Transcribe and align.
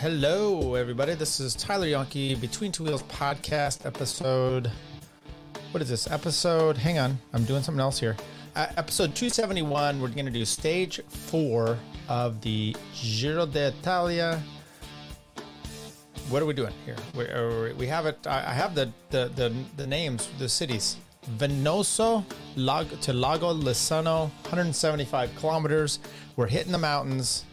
Hello, 0.00 0.76
everybody. 0.76 1.12
This 1.12 1.40
is 1.40 1.54
Tyler 1.54 1.86
Yonke, 1.86 2.40
Between 2.40 2.72
Two 2.72 2.84
Wheels 2.84 3.02
podcast 3.02 3.84
episode. 3.84 4.72
What 5.72 5.82
is 5.82 5.90
this 5.90 6.10
episode? 6.10 6.78
Hang 6.78 6.98
on, 6.98 7.18
I'm 7.34 7.44
doing 7.44 7.62
something 7.62 7.82
else 7.82 8.00
here. 8.00 8.16
Uh, 8.56 8.68
episode 8.78 9.14
271. 9.14 10.00
We're 10.00 10.08
going 10.08 10.24
to 10.24 10.30
do 10.30 10.46
stage 10.46 11.02
four 11.06 11.76
of 12.08 12.40
the 12.40 12.74
Giro 12.94 13.44
d'Italia. 13.44 14.40
What 16.30 16.40
are 16.40 16.46
we 16.46 16.54
doing 16.54 16.72
here? 16.86 16.96
We, 17.14 17.28
uh, 17.28 17.74
we 17.74 17.86
have 17.86 18.06
it. 18.06 18.26
I 18.26 18.54
have 18.54 18.74
the, 18.74 18.90
the 19.10 19.30
the 19.36 19.54
the 19.76 19.86
names, 19.86 20.30
the 20.38 20.48
cities. 20.48 20.96
Venoso 21.36 22.24
Lago, 22.56 22.96
to 23.02 23.12
Lago 23.12 23.52
Laceno, 23.52 24.30
175 24.44 25.36
kilometers. 25.36 25.98
We're 26.36 26.46
hitting 26.46 26.72
the 26.72 26.78
mountains. 26.78 27.44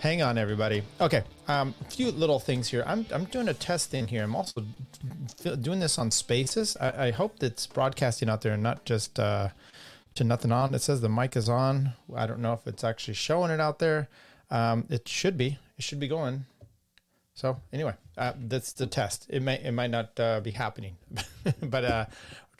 Hang 0.00 0.22
on, 0.22 0.38
everybody. 0.38 0.82
Okay, 0.98 1.24
um, 1.46 1.74
a 1.82 1.90
few 1.90 2.10
little 2.10 2.40
things 2.40 2.68
here. 2.68 2.82
I'm, 2.86 3.04
I'm 3.12 3.26
doing 3.26 3.48
a 3.48 3.52
test 3.54 3.92
in 3.92 4.06
here. 4.06 4.22
I'm 4.22 4.34
also 4.34 4.64
doing 5.60 5.78
this 5.78 5.98
on 5.98 6.10
Spaces. 6.10 6.74
I, 6.80 7.08
I 7.08 7.10
hope 7.10 7.38
that's 7.38 7.66
broadcasting 7.66 8.30
out 8.30 8.40
there 8.40 8.54
and 8.54 8.62
not 8.62 8.86
just 8.86 9.20
uh, 9.20 9.50
to 10.14 10.24
nothing 10.24 10.52
on. 10.52 10.72
It 10.72 10.80
says 10.80 11.02
the 11.02 11.10
mic 11.10 11.36
is 11.36 11.50
on. 11.50 11.92
I 12.16 12.26
don't 12.26 12.40
know 12.40 12.54
if 12.54 12.66
it's 12.66 12.82
actually 12.82 13.12
showing 13.12 13.50
it 13.50 13.60
out 13.60 13.78
there. 13.78 14.08
Um, 14.50 14.86
it 14.88 15.06
should 15.06 15.36
be. 15.36 15.58
It 15.76 15.84
should 15.84 16.00
be 16.00 16.08
going. 16.08 16.46
So 17.34 17.60
anyway, 17.70 17.92
uh, 18.16 18.32
that's 18.38 18.72
the 18.72 18.86
test. 18.86 19.26
It 19.28 19.42
may 19.42 19.60
it 19.62 19.72
might 19.72 19.90
not 19.90 20.18
uh, 20.18 20.40
be 20.40 20.52
happening, 20.52 20.96
but 21.62 21.84
uh, 21.84 22.06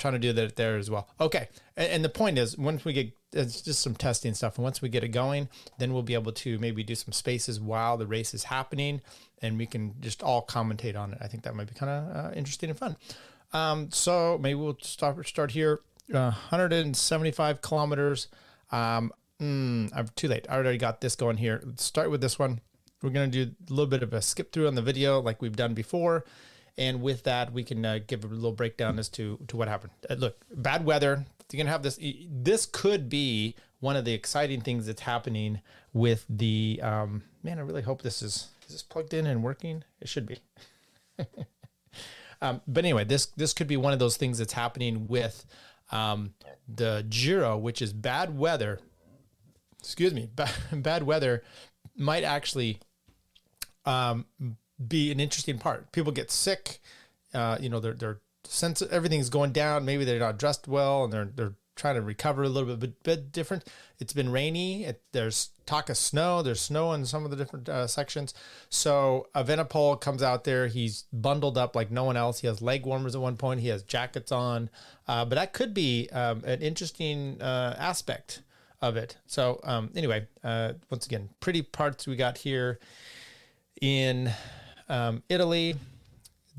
trying 0.00 0.14
to 0.14 0.18
do 0.18 0.32
that 0.32 0.56
there 0.56 0.76
as 0.76 0.90
well. 0.90 1.08
Okay, 1.20 1.48
and, 1.76 1.92
and, 1.92 2.04
the 2.04 2.08
point 2.08 2.38
is, 2.38 2.58
once 2.58 2.84
we 2.84 2.92
get 2.92 3.12
it's 3.32 3.62
just 3.62 3.80
some 3.80 3.94
testing 3.94 4.34
stuff, 4.34 4.56
and 4.56 4.64
once 4.64 4.82
we 4.82 4.88
get 4.88 5.04
it 5.04 5.08
going, 5.08 5.48
then 5.78 5.92
we'll 5.92 6.02
be 6.02 6.14
able 6.14 6.32
to 6.32 6.58
maybe 6.58 6.82
do 6.82 6.96
some 6.96 7.12
spaces 7.12 7.60
while 7.60 7.96
the 7.96 8.06
race 8.06 8.34
is 8.34 8.44
happening, 8.44 9.00
and 9.40 9.56
we 9.56 9.66
can 9.66 9.94
just 10.00 10.22
all 10.22 10.44
commentate 10.44 10.98
on 10.98 11.12
it. 11.12 11.18
I 11.20 11.28
think 11.28 11.44
that 11.44 11.54
might 11.54 11.68
be 11.68 11.74
kind 11.74 11.90
of 11.90 12.16
uh, 12.16 12.30
interesting 12.34 12.70
and 12.70 12.78
fun. 12.78 12.96
Um, 13.52 13.90
so 13.92 14.38
maybe 14.40 14.56
we'll 14.56 14.78
start 14.80 15.24
start 15.26 15.52
here. 15.52 15.80
175 16.08 17.62
kilometers. 17.62 18.28
Um, 18.72 19.12
mm, 19.40 19.90
I'm 19.94 20.08
too 20.16 20.28
late. 20.28 20.46
I 20.48 20.56
already 20.56 20.78
got 20.78 21.00
this 21.00 21.14
going 21.14 21.36
here. 21.36 21.62
Let's 21.64 21.84
start 21.84 22.10
with 22.10 22.20
this 22.20 22.38
one. 22.38 22.60
We're 23.02 23.10
going 23.10 23.30
to 23.30 23.46
do 23.46 23.52
a 23.68 23.72
little 23.72 23.86
bit 23.86 24.02
of 24.02 24.12
a 24.12 24.20
skip 24.20 24.52
through 24.52 24.66
on 24.66 24.74
the 24.74 24.82
video 24.82 25.20
like 25.20 25.40
we've 25.40 25.56
done 25.56 25.72
before. 25.72 26.24
And 26.78 27.02
with 27.02 27.24
that, 27.24 27.52
we 27.52 27.64
can 27.64 27.84
uh, 27.84 27.98
give 28.06 28.24
a 28.24 28.26
little 28.26 28.52
breakdown 28.52 28.98
as 28.98 29.08
to, 29.10 29.38
to 29.48 29.56
what 29.56 29.68
happened. 29.68 29.92
Uh, 30.08 30.14
look, 30.14 30.36
bad 30.54 30.84
weather. 30.84 31.26
You're 31.52 31.64
to 31.64 31.70
have 31.70 31.82
this. 31.82 31.98
This 32.30 32.64
could 32.64 33.08
be 33.08 33.56
one 33.80 33.96
of 33.96 34.04
the 34.04 34.12
exciting 34.12 34.60
things 34.60 34.86
that's 34.86 35.02
happening 35.02 35.60
with 35.92 36.24
the. 36.28 36.80
Um, 36.82 37.22
man, 37.42 37.58
I 37.58 37.62
really 37.62 37.82
hope 37.82 38.02
this 38.02 38.22
is, 38.22 38.48
is 38.66 38.72
this 38.72 38.82
plugged 38.82 39.14
in 39.14 39.26
and 39.26 39.42
working? 39.42 39.82
It 40.00 40.08
should 40.08 40.26
be. 40.26 40.38
um, 42.40 42.60
but 42.68 42.84
anyway, 42.84 43.04
this 43.04 43.26
this 43.26 43.52
could 43.52 43.66
be 43.66 43.76
one 43.76 43.92
of 43.92 43.98
those 43.98 44.16
things 44.16 44.38
that's 44.38 44.52
happening 44.52 45.08
with 45.08 45.44
um, 45.90 46.34
the 46.68 47.04
Giro, 47.08 47.58
which 47.58 47.82
is 47.82 47.92
bad 47.92 48.38
weather. 48.38 48.78
Excuse 49.80 50.14
me, 50.14 50.28
bad, 50.32 50.52
bad 50.72 51.02
weather 51.02 51.42
might 51.96 52.22
actually 52.22 52.78
um, 53.84 54.26
be 54.88 55.10
an 55.10 55.20
interesting 55.20 55.58
part. 55.58 55.92
People 55.92 56.12
get 56.12 56.30
sick. 56.30 56.80
Uh, 57.32 57.58
you 57.60 57.68
know, 57.68 57.80
they're 57.80 57.94
they're 57.94 58.20
sense 58.44 58.82
everything's 58.82 59.30
going 59.30 59.52
down. 59.52 59.84
Maybe 59.84 60.04
they're 60.04 60.18
not 60.18 60.38
dressed 60.38 60.66
well, 60.66 61.04
and 61.04 61.12
they're 61.12 61.30
they're 61.34 61.54
trying 61.76 61.94
to 61.94 62.02
recover 62.02 62.42
a 62.42 62.48
little 62.48 62.76
bit, 62.76 62.80
but 62.80 63.02
bit 63.02 63.32
different. 63.32 63.64
It's 63.98 64.12
been 64.12 64.30
rainy. 64.30 64.84
It, 64.84 65.02
there's 65.12 65.50
talk 65.64 65.88
of 65.88 65.96
snow. 65.96 66.42
There's 66.42 66.60
snow 66.60 66.92
in 66.92 67.06
some 67.06 67.24
of 67.24 67.30
the 67.30 67.36
different 67.36 67.68
uh, 67.68 67.86
sections. 67.86 68.34
So 68.68 69.28
Evenepoel 69.34 70.00
comes 70.00 70.22
out 70.22 70.44
there. 70.44 70.66
He's 70.66 71.04
bundled 71.12 71.56
up 71.56 71.74
like 71.74 71.90
no 71.90 72.04
one 72.04 72.16
else. 72.18 72.40
He 72.40 72.46
has 72.48 72.60
leg 72.60 72.84
warmers 72.84 73.14
at 73.14 73.20
one 73.22 73.36
point. 73.36 73.60
He 73.60 73.68
has 73.68 73.82
jackets 73.82 74.30
on. 74.30 74.68
Uh, 75.08 75.24
but 75.24 75.36
that 75.36 75.52
could 75.54 75.72
be 75.72 76.08
um, 76.10 76.42
an 76.44 76.60
interesting 76.60 77.40
uh, 77.40 77.76
aspect 77.78 78.42
of 78.82 78.96
it. 78.96 79.16
So 79.26 79.60
um, 79.64 79.90
anyway, 79.94 80.26
uh, 80.44 80.74
once 80.90 81.06
again, 81.06 81.30
pretty 81.40 81.62
parts 81.62 82.06
we 82.06 82.16
got 82.16 82.38
here 82.38 82.78
in 83.80 84.30
um, 84.90 85.22
Italy. 85.28 85.76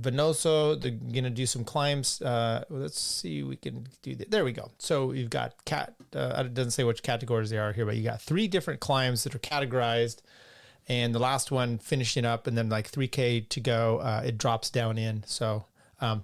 Venosa, 0.02 0.81
they're 0.81 0.92
going 0.92 1.25
to 1.25 1.30
do 1.30 1.46
some 1.46 1.64
climbs. 1.64 2.22
Uh, 2.22 2.64
let's 2.69 3.00
see, 3.00 3.44
we 3.44 3.56
can 3.56 3.88
do 4.02 4.16
that. 4.16 4.31
There 4.31 4.44
we 4.44 4.52
go. 4.52 4.72
So 4.80 5.12
you've 5.12 5.30
got 5.30 5.64
cat, 5.66 5.94
uh, 6.16 6.44
it 6.46 6.53
doesn't 6.53 6.72
say 6.72 6.84
which 6.84 7.03
categories 7.03 7.50
they 7.52 7.58
are 7.58 7.72
here, 7.72 7.86
but 7.86 7.97
you 7.97 8.03
got 8.03 8.22
three 8.22 8.47
different 8.47 8.80
climbs 8.80 9.24
that 9.25 9.36
are 9.36 9.40
categorized. 9.40 10.22
And 10.88 11.14
the 11.14 11.20
last 11.20 11.52
one 11.52 11.78
finishing 11.78 12.25
up, 12.25 12.47
and 12.47 12.58
then 12.58 12.68
like 12.70 12.91
3K 12.91 13.47
to 13.50 13.59
go, 13.59 14.00
uh, 14.00 14.24
it 14.25 14.38
drops 14.38 14.70
down 14.72 14.97
in. 14.97 15.24
So, 15.28 15.66
um, 16.00 16.24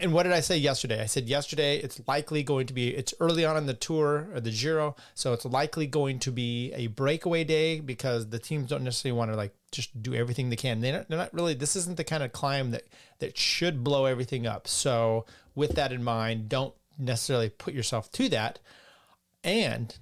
and 0.00 0.12
what 0.12 0.24
did 0.24 0.32
I 0.32 0.40
say 0.40 0.56
yesterday? 0.56 1.02
I 1.02 1.06
said 1.06 1.28
yesterday 1.28 1.78
it's 1.78 2.00
likely 2.06 2.42
going 2.42 2.66
to 2.66 2.72
be 2.72 2.94
it's 2.94 3.14
early 3.20 3.44
on 3.44 3.56
in 3.56 3.66
the 3.66 3.74
tour 3.74 4.28
or 4.34 4.40
the 4.40 4.50
Giro, 4.50 4.96
so 5.14 5.32
it's 5.32 5.44
likely 5.44 5.86
going 5.86 6.18
to 6.20 6.30
be 6.30 6.72
a 6.74 6.88
breakaway 6.88 7.44
day 7.44 7.80
because 7.80 8.28
the 8.28 8.38
teams 8.38 8.70
don't 8.70 8.84
necessarily 8.84 9.16
want 9.16 9.30
to 9.30 9.36
like 9.36 9.54
just 9.70 10.02
do 10.02 10.14
everything 10.14 10.50
they 10.50 10.56
can. 10.56 10.80
They're 10.80 10.98
not, 10.98 11.08
they're 11.08 11.18
not 11.18 11.34
really. 11.34 11.54
This 11.54 11.76
isn't 11.76 11.96
the 11.96 12.04
kind 12.04 12.22
of 12.22 12.32
climb 12.32 12.70
that 12.72 12.84
that 13.18 13.36
should 13.36 13.84
blow 13.84 14.06
everything 14.06 14.46
up. 14.46 14.68
So 14.68 15.26
with 15.54 15.74
that 15.76 15.92
in 15.92 16.02
mind, 16.02 16.48
don't 16.48 16.74
necessarily 16.98 17.48
put 17.48 17.74
yourself 17.74 18.10
to 18.12 18.28
that. 18.30 18.58
And 19.44 19.96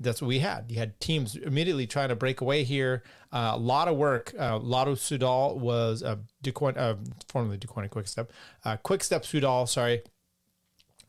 that's 0.00 0.20
what 0.20 0.28
we 0.28 0.40
had. 0.40 0.66
You 0.68 0.78
had 0.78 0.98
teams 1.00 1.36
immediately 1.36 1.86
trying 1.86 2.08
to 2.10 2.16
break 2.16 2.40
away 2.40 2.64
here. 2.64 3.02
Uh, 3.32 3.52
a 3.54 3.58
lot 3.58 3.88
of 3.88 3.96
work. 3.96 4.34
Uh, 4.38 4.58
Lotto 4.58 4.94
Soudal 4.94 5.56
was 5.56 6.02
a 6.02 6.18
Deceuninck, 6.42 6.76
uh, 6.76 6.94
formerly 7.28 7.58
Deceuninck 7.58 7.90
Quick 7.90 8.08
Step, 8.08 8.32
uh, 8.64 8.76
Quick 8.76 9.02
Step 9.02 9.22
Soudal, 9.24 9.68
sorry, 9.68 10.02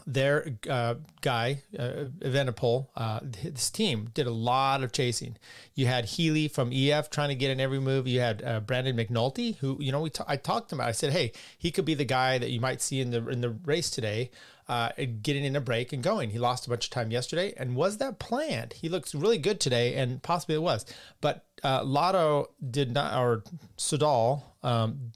their 0.07 0.55
uh, 0.69 0.95
guy, 1.19 1.63
uh, 1.77 2.05
Evenepoel, 2.19 2.87
uh, 2.95 3.19
his 3.37 3.69
team 3.69 4.09
did 4.13 4.25
a 4.25 4.31
lot 4.31 4.81
of 4.81 4.93
chasing. 4.93 5.35
You 5.75 5.87
had 5.87 6.05
Healy 6.05 6.47
from 6.47 6.71
EF 6.71 7.09
trying 7.09 7.27
to 7.27 7.35
get 7.35 7.51
in 7.51 7.59
every 7.59 7.79
move. 7.79 8.07
You 8.07 8.21
had 8.21 8.41
uh, 8.41 8.61
Brandon 8.61 8.95
McNulty, 8.95 9.57
who 9.57 9.75
you 9.81 9.91
know 9.91 9.99
we 9.99 10.09
t- 10.09 10.23
I 10.25 10.37
talked 10.37 10.71
about. 10.71 10.87
I 10.87 10.93
said, 10.93 11.11
hey, 11.11 11.33
he 11.57 11.71
could 11.71 11.83
be 11.83 11.93
the 11.93 12.05
guy 12.05 12.37
that 12.37 12.51
you 12.51 12.61
might 12.61 12.81
see 12.81 13.01
in 13.01 13.11
the 13.11 13.27
in 13.27 13.41
the 13.41 13.49
race 13.49 13.89
today, 13.89 14.31
uh, 14.69 14.89
getting 15.21 15.45
in 15.45 15.55
a 15.55 15.61
break 15.61 15.93
and 15.93 16.03
going. 16.03 16.29
He 16.29 16.39
lost 16.39 16.67
a 16.67 16.69
bunch 16.69 16.85
of 16.85 16.91
time 16.91 17.11
yesterday, 17.11 17.53
and 17.57 17.75
was 17.75 17.97
that 17.97 18.19
planned? 18.19 18.73
He 18.73 18.89
looks 18.89 19.15
really 19.15 19.37
good 19.37 19.59
today, 19.59 19.95
and 19.95 20.21
possibly 20.21 20.55
it 20.55 20.61
was. 20.61 20.85
But 21.21 21.45
uh, 21.63 21.83
Lotto 21.83 22.49
did 22.69 22.93
not, 22.93 23.17
or 23.17 23.43
Soudal, 23.77 24.43
um, 24.63 25.11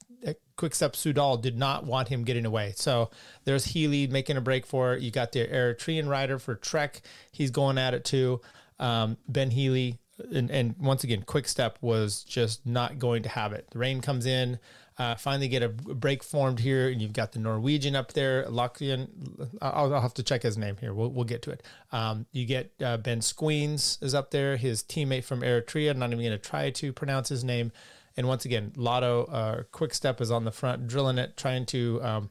Quickstep 0.61 0.94
Soudal 0.94 1.41
did 1.41 1.57
not 1.57 1.85
want 1.85 2.09
him 2.09 2.23
getting 2.23 2.45
away. 2.45 2.73
So 2.75 3.09
there's 3.45 3.66
Healy 3.66 4.06
making 4.06 4.38
a 4.38 4.41
break 4.41 4.67
for 4.67 4.94
it. 4.94 5.01
You 5.01 5.09
got 5.09 5.31
the 5.31 5.47
Eritrean 5.47 6.08
rider 6.08 6.37
for 6.37 6.53
Trek. 6.53 7.02
He's 7.31 7.49
going 7.49 7.79
at 7.79 7.96
it 7.96 8.05
too. 8.05 8.41
Um, 8.79 9.17
ben 9.28 9.49
Healy. 9.49 9.97
And, 10.31 10.52
and, 10.52 10.76
once 10.78 11.03
again, 11.03 11.23
Quickstep 11.23 11.78
was 11.81 12.23
just 12.23 12.64
not 12.64 12.99
going 12.99 13.23
to 13.23 13.29
have 13.29 13.53
it. 13.53 13.67
The 13.72 13.79
rain 13.79 14.02
comes 14.02 14.28
in. 14.28 14.59
Uh, 15.02 15.16
finally, 15.16 15.48
get 15.48 15.64
a 15.64 15.70
break 15.70 16.22
formed 16.22 16.59
here, 16.59 16.88
and 16.88 17.02
you've 17.02 17.12
got 17.12 17.32
the 17.32 17.40
Norwegian 17.40 17.96
up 17.96 18.14
there. 18.14 18.46
Lokian, 18.46 19.08
I'll, 19.59 19.92
I'll, 19.96 20.02
have 20.02 20.14
to 20.14 20.22
check 20.22 20.44
his 20.44 20.59
name 20.59 20.78
here. 20.80 20.94
We'll, 20.94 21.09
we'll 21.09 21.26
get 21.26 21.42
to 21.42 21.50
it. 21.50 21.64
Um, 21.92 22.28
you 22.32 22.46
get 22.46 22.72
uh, 22.80 22.98
Ben 22.98 23.20
Skujiņš 23.20 24.03
is 24.03 24.14
up 24.14 24.30
there. 24.30 24.58
His 24.58 24.84
teammate 24.84 25.24
from 25.24 25.42
Eritrea. 25.42 25.96
Not 25.96 26.12
even 26.12 26.20
going 26.20 26.32
to 26.32 26.38
try 26.38 26.70
to 26.70 26.94
pronounce 26.94 27.30
his 27.30 27.44
name. 27.44 27.72
And 28.16 28.28
once 28.28 28.46
again, 28.46 28.74
Lotto 28.76 29.24
uh, 29.24 29.64
Quick 29.72 29.96
Step 29.96 30.22
is 30.22 30.30
on 30.30 30.46
the 30.46 30.52
front, 30.52 30.88
drilling 30.88 31.18
it, 31.18 31.36
trying 31.36 31.66
to. 31.68 32.00
Um, 32.03 32.30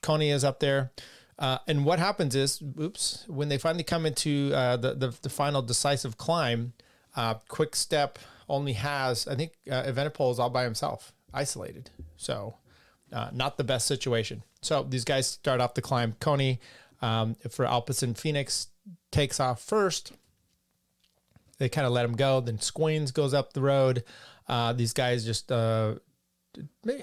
Coney 0.00 0.30
is 0.30 0.44
up 0.44 0.60
there. 0.60 0.92
Uh, 1.40 1.58
and 1.66 1.84
what 1.84 1.98
happens 1.98 2.36
is, 2.36 2.62
oops, 2.80 3.24
when 3.26 3.48
they 3.48 3.58
finally 3.58 3.82
come 3.82 4.06
into 4.06 4.52
uh, 4.54 4.76
the, 4.76 4.94
the, 4.94 5.12
the 5.22 5.28
final 5.28 5.60
decisive 5.60 6.16
climb, 6.16 6.72
uh, 7.16 7.34
Quick 7.48 7.74
Step 7.74 8.16
only 8.48 8.74
has, 8.74 9.26
I 9.26 9.34
think, 9.34 9.54
uh, 9.68 9.82
Evenepoel 9.82 10.30
is 10.30 10.38
all 10.38 10.50
by 10.50 10.62
himself, 10.62 11.12
isolated. 11.32 11.90
So, 12.16 12.56
uh, 13.12 13.30
not 13.32 13.56
the 13.56 13.64
best 13.64 13.86
situation. 13.86 14.42
So 14.62 14.82
these 14.82 15.04
guys 15.04 15.26
start 15.26 15.60
off 15.60 15.74
the 15.74 15.82
climb. 15.82 16.16
Coney 16.20 16.60
um, 17.02 17.36
for 17.50 17.64
Alpecin 17.64 18.16
Fenix 18.16 18.68
takes 19.10 19.40
off 19.40 19.62
first. 19.62 20.12
They 21.58 21.68
kind 21.68 21.86
of 21.86 21.92
let 21.92 22.04
him 22.04 22.16
go. 22.16 22.40
Then 22.40 22.58
Skujiņš 22.58 23.12
goes 23.12 23.34
up 23.34 23.52
the 23.52 23.60
road. 23.60 24.04
Uh, 24.48 24.72
these 24.72 24.92
guys 24.92 25.24
just. 25.24 25.50
Uh, 25.52 25.96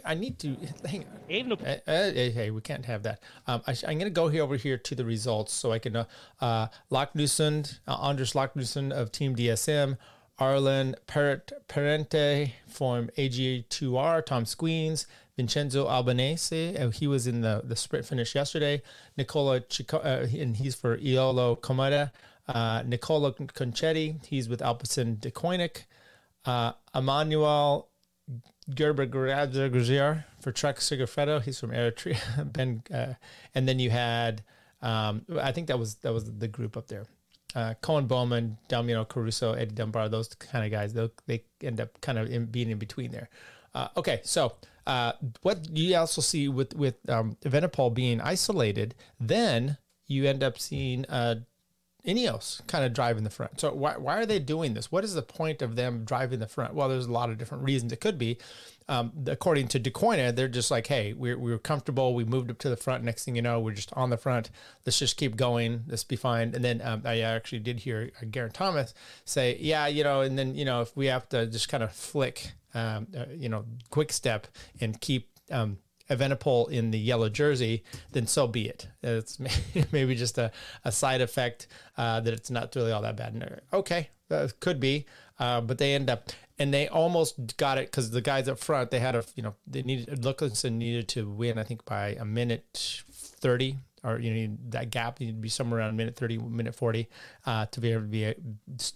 I 0.04 0.14
need 0.14 0.40
to 0.40 0.58
hang 0.86 1.06
on. 1.06 1.20
Even 1.30 1.52
uh, 1.54 1.78
uh, 1.88 2.12
hey, 2.12 2.52
we 2.52 2.60
can't 2.62 2.86
have 2.86 3.04
that. 3.04 3.22
Um, 3.46 3.62
I, 3.66 3.72
am 3.84 3.98
going 3.98 4.00
to 4.00 4.10
go 4.10 4.28
here 4.28 4.44
over 4.44 4.58
here 4.58 4.78
to 4.78 4.96
the 4.96 5.06
results 5.06 5.54
so 5.54 5.72
I 5.72 5.80
can. 5.80 5.96
Uh, 5.96 6.06
uh, 6.42 6.68
Leknessund, 6.92 7.80
uh, 7.88 8.08
Anders 8.08 8.34
Leknessund 8.34 8.92
of 8.92 9.12
Team 9.12 9.36
DSM, 9.36 9.98
Arlen 10.40 10.96
Parente 11.08 12.52
from 12.68 13.10
AG2R, 13.18 14.26
Tom 14.26 14.46
Skujiņš, 14.46 15.06
Vincenzo 15.36 15.88
Albanese, 15.88 16.76
uh, 16.78 16.90
he 16.90 17.08
was 17.08 17.28
in 17.28 17.42
the, 17.42 17.62
the 17.64 17.76
sprint 17.76 18.06
finish 18.06 18.34
yesterday, 18.34 18.82
Nicola 19.18 19.62
uh, 19.94 19.98
and 19.98 20.58
he's 20.58 20.76
for 20.76 20.98
Eolo 20.98 21.60
Kometa, 21.60 22.12
uh, 22.48 22.84
Nicola 22.86 23.34
Concetti, 23.34 24.26
he's 24.26 24.50
with 24.50 24.62
Alpecin 24.62 25.18
Deceuninck, 25.18 25.84
uh, 26.46 26.72
Emmanuel 26.96 27.90
Gerber 28.74 29.06
Grazier 29.06 30.26
for 30.40 30.52
Trek 30.52 30.78
Segafredo. 30.78 31.42
He's 31.42 31.60
from 31.60 31.72
Eritrea. 31.72 32.52
ben, 32.54 32.84
uh, 32.94 33.14
and 33.56 33.68
then 33.68 33.80
you 33.80 33.90
had, 33.90 34.44
um, 34.82 35.26
I 35.40 35.52
think 35.52 35.68
that 35.68 35.80
was 35.80 35.96
that 35.96 36.14
was 36.14 36.26
the 36.26 36.48
group 36.48 36.76
up 36.76 36.88
there. 36.88 37.06
Uh, 37.58 37.74
Koen 37.82 38.08
Bouwman, 38.08 38.58
Damiano 38.68 39.04
Caruso, 39.04 39.54
Eddie 39.54 39.74
Dunbar, 39.74 40.10
those 40.10 40.28
kind 40.36 40.64
of 40.64 40.70
guys. 40.70 40.94
They 40.94 41.10
they 41.26 41.44
end 41.64 41.82
up 41.82 42.00
kind 42.02 42.20
of 42.20 42.30
in, 42.30 42.46
being 42.46 42.70
in 42.70 42.78
between 42.78 43.10
there. 43.12 43.30
Uh, 43.74 43.88
okay, 43.98 44.20
so 44.24 44.54
uh, 44.86 45.14
what 45.42 45.68
you 45.76 45.96
also 45.96 46.22
see 46.22 46.48
with 46.48 46.76
with 46.76 46.98
um, 47.10 47.36
being 47.96 48.22
isolated, 48.22 48.94
then 49.20 49.78
you 50.06 50.26
end 50.26 50.44
up 50.44 50.60
seeing 50.60 51.04
uh, 51.08 51.38
Ineos 52.06 52.66
kind 52.68 52.86
of 52.86 52.94
driving 52.94 53.24
the 53.24 53.32
front. 53.32 53.60
So 53.60 53.74
why, 53.74 53.98
why 53.98 54.18
are 54.18 54.26
they 54.28 54.38
doing 54.38 54.76
this? 54.76 54.92
What 54.92 55.04
is 55.04 55.16
the 55.16 55.24
point 55.24 55.64
of 55.64 55.76
them 55.76 56.06
driving 56.06 56.38
the 56.38 56.48
front? 56.48 56.76
Well, 56.76 56.90
there's 56.90 57.08
a 57.08 57.12
lot 57.12 57.32
of 57.32 57.40
different 57.40 57.64
reasons 57.64 57.92
it 57.92 58.02
could 58.02 58.20
be. 58.20 58.38
Um, 58.90 59.12
according 59.26 59.68
to 59.70 59.80
Deceuninck, 59.80 60.36
they're 60.36 60.48
just 60.48 60.72
like, 60.72 60.88
hey, 60.88 61.14
we're, 61.14 61.38
we 61.38 61.52
are 61.52 61.58
comfortable. 61.58 62.16
We 62.16 62.24
moved 62.24 62.50
up 62.50 62.58
to 62.60 62.70
the 62.70 62.78
front. 62.78 63.04
Next 63.04 63.26
thing 63.26 63.36
you 63.36 63.42
know, 63.42 63.60
we're 63.60 63.74
just 63.74 63.92
on 63.94 64.10
the 64.10 64.18
front. 64.18 64.50
Let's 64.86 64.98
just 64.98 65.18
keep 65.18 65.36
going. 65.36 65.84
Let's 65.88 66.04
be 66.04 66.16
fine. 66.16 66.54
And 66.56 66.64
then 66.64 66.82
um, 66.82 67.02
I 67.04 67.20
actually 67.20 67.60
did 67.60 67.80
hear 67.80 68.12
uh, 68.22 68.26
Geraint 68.26 68.54
Thomas 68.54 68.94
say, 69.26 69.58
yeah, 69.60 69.88
you 69.88 70.04
know, 70.04 70.22
and 70.22 70.38
then, 70.38 70.56
you 70.56 70.66
know, 70.66 70.82
if 70.82 70.96
we 70.96 71.08
have 71.08 71.28
to 71.30 71.48
just 71.48 71.68
kind 71.68 71.84
of 71.84 71.92
flick, 71.92 72.52
um, 72.74 73.08
uh, 73.18 73.26
you 73.36 73.50
know, 73.50 73.66
quick 73.90 74.14
step 74.14 74.48
and 74.80 75.00
keep 75.02 75.30
um, 75.52 75.80
Evenepoel 76.10 76.70
in 76.70 76.92
the 76.92 77.00
yellow 77.00 77.30
jersey, 77.30 77.84
then 78.14 78.28
so 78.28 78.48
be 78.48 78.68
it. 78.68 78.88
It's 79.04 79.40
maybe 79.92 80.16
just 80.16 80.38
a, 80.38 80.52
a 80.86 80.92
side 80.92 81.22
effect 81.22 81.68
uh, 81.98 82.22
that 82.22 82.34
it's 82.34 82.50
not 82.50 82.76
really 82.76 82.92
all 82.92 83.02
that 83.02 83.18
bad. 83.18 83.62
Okay, 83.74 84.10
that 84.30 84.60
could 84.60 84.80
be, 84.80 85.06
uh, 85.40 85.62
but 85.62 85.78
they 85.78 85.94
end 85.94 86.10
up 86.10 86.30
and 86.60 86.74
they 86.74 86.88
almost 86.88 87.58
got 87.58 87.78
it 87.78 87.92
because 87.92 88.12
the 88.12 88.22
guys 88.22 88.48
up 88.48 88.60
front 88.60 88.92
they 88.92 89.00
had 89.00 89.16
a 89.16 89.24
you 89.36 89.44
know 89.44 89.56
they 89.66 89.84
needed 89.84 90.22
Luckenson 90.22 90.74
needed 90.74 91.08
to 91.10 91.30
win 91.30 91.58
I 91.58 91.64
think 91.64 91.86
by 91.86 92.10
a 92.20 92.26
minute 92.26 93.04
thirty 93.14 93.78
or 94.04 94.20
you 94.20 94.32
need 94.32 94.72
that 94.72 94.90
gap 94.90 95.20
needed 95.20 95.36
to 95.36 95.42
be 95.42 95.50
somewhere 95.50 95.80
around 95.80 95.98
minute 95.98 96.16
30 96.16 96.38
minute 96.38 96.76
40 96.76 97.10
uh, 97.46 97.66
to 97.68 97.82
be 97.82 97.92
able 97.92 98.04
to 98.04 98.08
be 98.08 98.34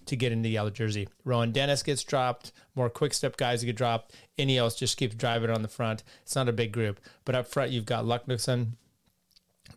to 0.05 0.15
get 0.15 0.31
into 0.31 0.43
the 0.43 0.49
yellow 0.49 0.69
jersey. 0.69 1.07
Rohan 1.25 1.51
Dennis 1.51 1.83
gets 1.83 2.03
dropped. 2.03 2.51
More 2.75 2.89
quick 2.89 3.13
step 3.13 3.35
guys 3.35 3.63
get 3.63 3.75
dropped. 3.75 4.13
Ineos 4.37 4.77
just 4.77 4.97
keeps 4.97 5.15
driving 5.15 5.49
on 5.49 5.63
the 5.63 5.67
front. 5.67 6.03
It's 6.23 6.35
not 6.35 6.47
a 6.47 6.53
big 6.53 6.71
group. 6.71 6.99
But 7.25 7.35
up 7.35 7.47
front 7.47 7.71
you've 7.71 7.85
got 7.85 8.05
Luckenson. 8.05 8.73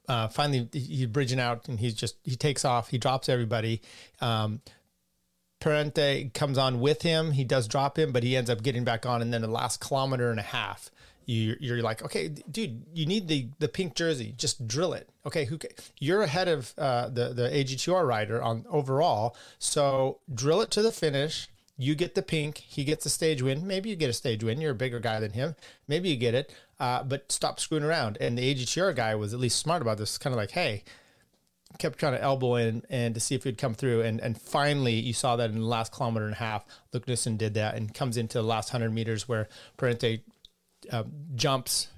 Uh, 0.09 0.29
finally 0.29 0.69
he's 0.73 1.07
bridging 1.07 1.41
out 1.41 1.69
and 1.69 1.81
he's 1.81 1.95
just 1.95 2.17
he 2.23 2.37
takes 2.37 2.65
off. 2.65 2.89
He 2.89 2.99
drops 2.99 3.29
everybody. 3.29 3.81
Um, 4.21 4.61
Parente 5.65 6.35
comes 6.35 6.59
on 6.59 6.79
with 6.79 7.01
him. 7.01 7.33
He 7.33 7.43
does 7.43 7.67
drop 7.67 7.99
him, 7.99 8.13
but 8.13 8.23
he 8.23 8.37
ends 8.37 8.51
up 8.51 8.63
getting 8.63 8.85
back 8.85 9.07
on. 9.07 9.23
And 9.23 9.33
then 9.33 9.41
the 9.41 9.49
last 9.49 9.81
kilometer 9.81 10.31
and 10.31 10.39
a 10.39 10.43
half, 10.43 10.91
you, 11.25 11.57
you're 11.59 11.81
like, 11.81 12.03
okay, 12.03 12.29
dude, 12.29 12.83
you 12.93 13.07
need 13.07 13.29
the 13.29 13.49
the 13.61 13.69
pink 13.69 13.95
jersey. 13.95 14.35
Just 14.37 14.69
drill 14.69 14.93
it. 14.93 15.09
Okay, 15.25 15.47
who 15.47 15.59
you're 15.99 16.21
ahead 16.21 16.49
of 16.49 16.75
uh, 16.77 17.09
the 17.09 17.33
the 17.33 17.49
AG2R 17.49 18.07
rider 18.07 18.43
on 18.43 18.67
overall, 18.69 19.35
so 19.59 20.19
drill 20.33 20.61
it 20.61 20.71
to 20.73 20.83
the 20.83 20.93
finish. 20.93 21.49
You 21.79 21.95
get 21.95 22.15
the 22.15 22.23
pink. 22.23 22.59
He 22.59 22.85
gets 22.85 23.07
a 23.07 23.11
stage 23.11 23.41
win. 23.41 23.67
Maybe 23.67 23.89
you 23.89 23.97
get 23.97 24.11
a 24.11 24.13
stage 24.13 24.45
win. 24.45 24.61
You're 24.61 24.73
a 24.73 24.77
bigger 24.77 25.01
guy 25.01 25.19
than 25.19 25.33
him. 25.33 25.57
Maybe 25.89 26.11
you 26.11 26.17
get 26.17 26.35
it. 26.35 26.55
Uh, 26.79 27.03
but 27.03 27.33
stop 27.33 27.59
screwing 27.59 27.85
around. 27.85 28.17
And 28.21 28.39
the 28.39 28.55
AG2R 28.55 28.95
guy 28.95 29.15
was 29.17 29.35
at 29.35 29.41
least 29.41 29.59
smart 29.59 29.83
about 29.83 29.99
this. 29.99 30.17
Kind 30.17 30.35
of 30.35 30.37
like, 30.37 30.53
hey, 30.53 30.85
kept 31.79 31.99
trying 31.99 32.13
to 32.13 32.23
elbow 32.23 32.57
in 32.57 32.85
and 32.89 33.15
to 33.15 33.21
see 33.21 33.35
if 33.35 33.45
he'd 33.45 33.59
come 33.59 33.75
through. 33.75 34.03
And 34.03 34.21
and 34.21 34.41
finally, 34.41 34.95
you 34.95 35.13
saw 35.13 35.37
that 35.37 35.51
in 35.51 35.59
the 35.61 35.67
last 35.67 35.93
kilometer 35.93 36.25
and 36.25 36.35
a 36.35 36.39
half, 36.39 36.65
Luke 36.93 37.09
Nissen 37.09 37.37
did 37.37 37.55
that 37.55 37.75
and 37.75 37.93
comes 37.93 38.17
into 38.17 38.39
the 38.39 38.45
last 38.45 38.71
hundred 38.71 38.93
meters 38.93 39.29
where 39.29 39.49
Parente 39.77 40.21
uh, 40.91 41.05
jumps 41.35 41.89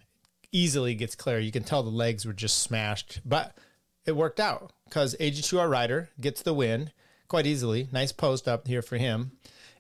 easily, 0.53 0.95
gets 0.95 1.15
clear. 1.15 1.39
You 1.39 1.53
can 1.53 1.65
tell 1.65 1.83
the 1.83 1.91
legs 1.91 2.25
were 2.25 2.33
just 2.33 2.59
smashed, 2.59 3.21
but 3.25 3.57
it 4.05 4.17
worked 4.17 4.41
out 4.41 4.73
because 4.85 5.15
AG2R 5.17 5.69
rider 5.69 6.11
gets 6.21 6.43
the 6.43 6.55
win 6.55 6.93
quite 7.29 7.47
easily. 7.47 7.89
Nice 7.93 8.13
post 8.13 8.49
up 8.49 8.67
here 8.67 8.83
for 8.83 8.97
him. 8.97 9.33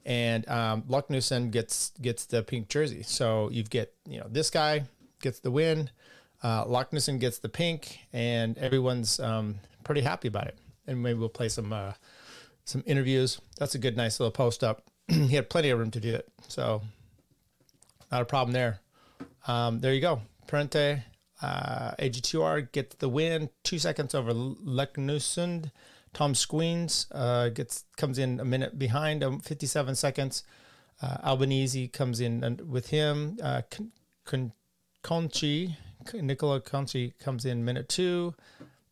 And 0.04 0.48
um, 0.48 0.82
Luckenhusen 0.82 1.50
gets 1.50 1.90
gets 2.00 2.26
the 2.26 2.42
pink 2.42 2.68
jersey. 2.68 3.02
So 3.02 3.50
you 3.50 3.64
get 3.64 3.92
you 4.08 4.20
know 4.20 4.26
this 4.28 4.50
guy 4.50 4.84
gets 5.20 5.40
the 5.40 5.50
win, 5.50 5.90
uh, 6.42 6.64
Luckenhusen 6.64 7.18
gets 7.18 7.38
the 7.38 7.48
pink, 7.48 7.98
and 8.12 8.56
everyone's 8.58 9.18
um, 9.18 9.56
pretty 9.86 10.02
happy 10.02 10.28
about 10.28 10.48
it. 10.48 10.58
And 10.86 11.02
maybe 11.02 11.18
we'll 11.18 11.28
play 11.28 11.48
some 11.48 11.72
uh, 11.72 11.92
some 12.64 12.82
interviews. 12.86 13.40
That's 13.58 13.74
a 13.74 13.78
good, 13.78 13.96
nice 13.96 14.20
little 14.20 14.32
post 14.32 14.62
up. 14.62 14.82
he 15.08 15.36
had 15.36 15.48
plenty 15.48 15.70
of 15.70 15.78
room 15.78 15.90
to 15.92 16.00
do 16.00 16.14
it, 16.14 16.28
so 16.48 16.82
not 18.10 18.22
a 18.22 18.24
problem 18.24 18.52
there. 18.52 18.80
Um, 19.46 19.80
there 19.80 19.94
you 19.94 20.00
go. 20.00 20.20
Parente, 20.48 21.02
uh, 21.40 21.92
AG2R 21.98 22.72
gets 22.72 22.96
the 22.96 23.08
win, 23.08 23.50
two 23.62 23.78
seconds 23.78 24.14
over 24.14 24.34
Leknessund. 24.34 25.70
Tom 26.12 26.32
Skujiņš 26.32 27.06
uh, 27.12 27.48
gets 27.50 27.84
comes 27.96 28.18
in 28.18 28.40
a 28.40 28.44
minute 28.44 28.78
behind, 28.78 29.22
um, 29.22 29.40
57 29.40 29.94
seconds. 29.94 30.42
Uh, 31.02 31.18
Albanese 31.22 31.88
comes 31.88 32.20
in 32.20 32.42
and 32.42 32.60
with 32.62 32.88
him. 32.88 33.36
Uh, 33.42 33.62
Conci, 35.04 35.76
Nicola 36.14 36.60
Conci 36.60 37.12
comes 37.18 37.44
in 37.44 37.64
minute 37.64 37.88
two. 37.88 38.34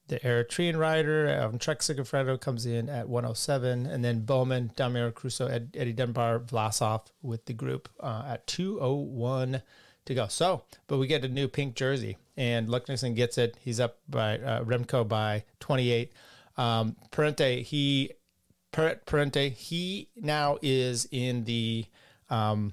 The 0.09 0.21
Eritrean 0.21 0.79
rider, 0.79 1.41
um, 1.41 1.59
Trek 1.59 1.81
Segafredo 1.81 2.39
comes 2.39 2.67
in 2.67 2.89
at 2.89 3.09
107. 3.09 3.87
And 3.87 4.05
then 4.05 4.23
Bouwman, 4.27 4.75
Damiano 4.77 5.11
Caruso, 5.11 5.47
Ed, 5.47 5.75
Eddie 5.75 5.95
Dunbar, 5.95 6.41
Vlasov 6.41 7.07
with 7.23 7.47
the 7.47 7.55
group 7.55 7.89
uh, 8.01 8.25
at 8.27 8.47
201 8.47 9.63
to 10.07 10.15
go. 10.15 10.27
So, 10.29 10.65
but 10.87 10.99
we 10.99 11.07
get 11.07 11.25
a 11.25 11.29
new 11.29 11.49
pink 11.49 11.75
jersey, 11.75 12.19
and 12.37 12.69
Luckenhusen 12.69 13.15
gets 13.15 13.39
it. 13.39 13.57
He's 13.61 13.81
up 13.81 13.99
by 14.09 14.39
uh, 14.39 14.65
Remco 14.65 15.07
by 15.07 15.45
28. 15.61 16.13
Um, 16.57 16.97
Parente, 17.11 17.63
he 17.63 18.13
Parente, 18.73 19.53
he 19.53 20.09
now 20.17 20.59
is 20.63 21.09
in 21.11 21.45
the 21.45 21.87
um, 22.31 22.73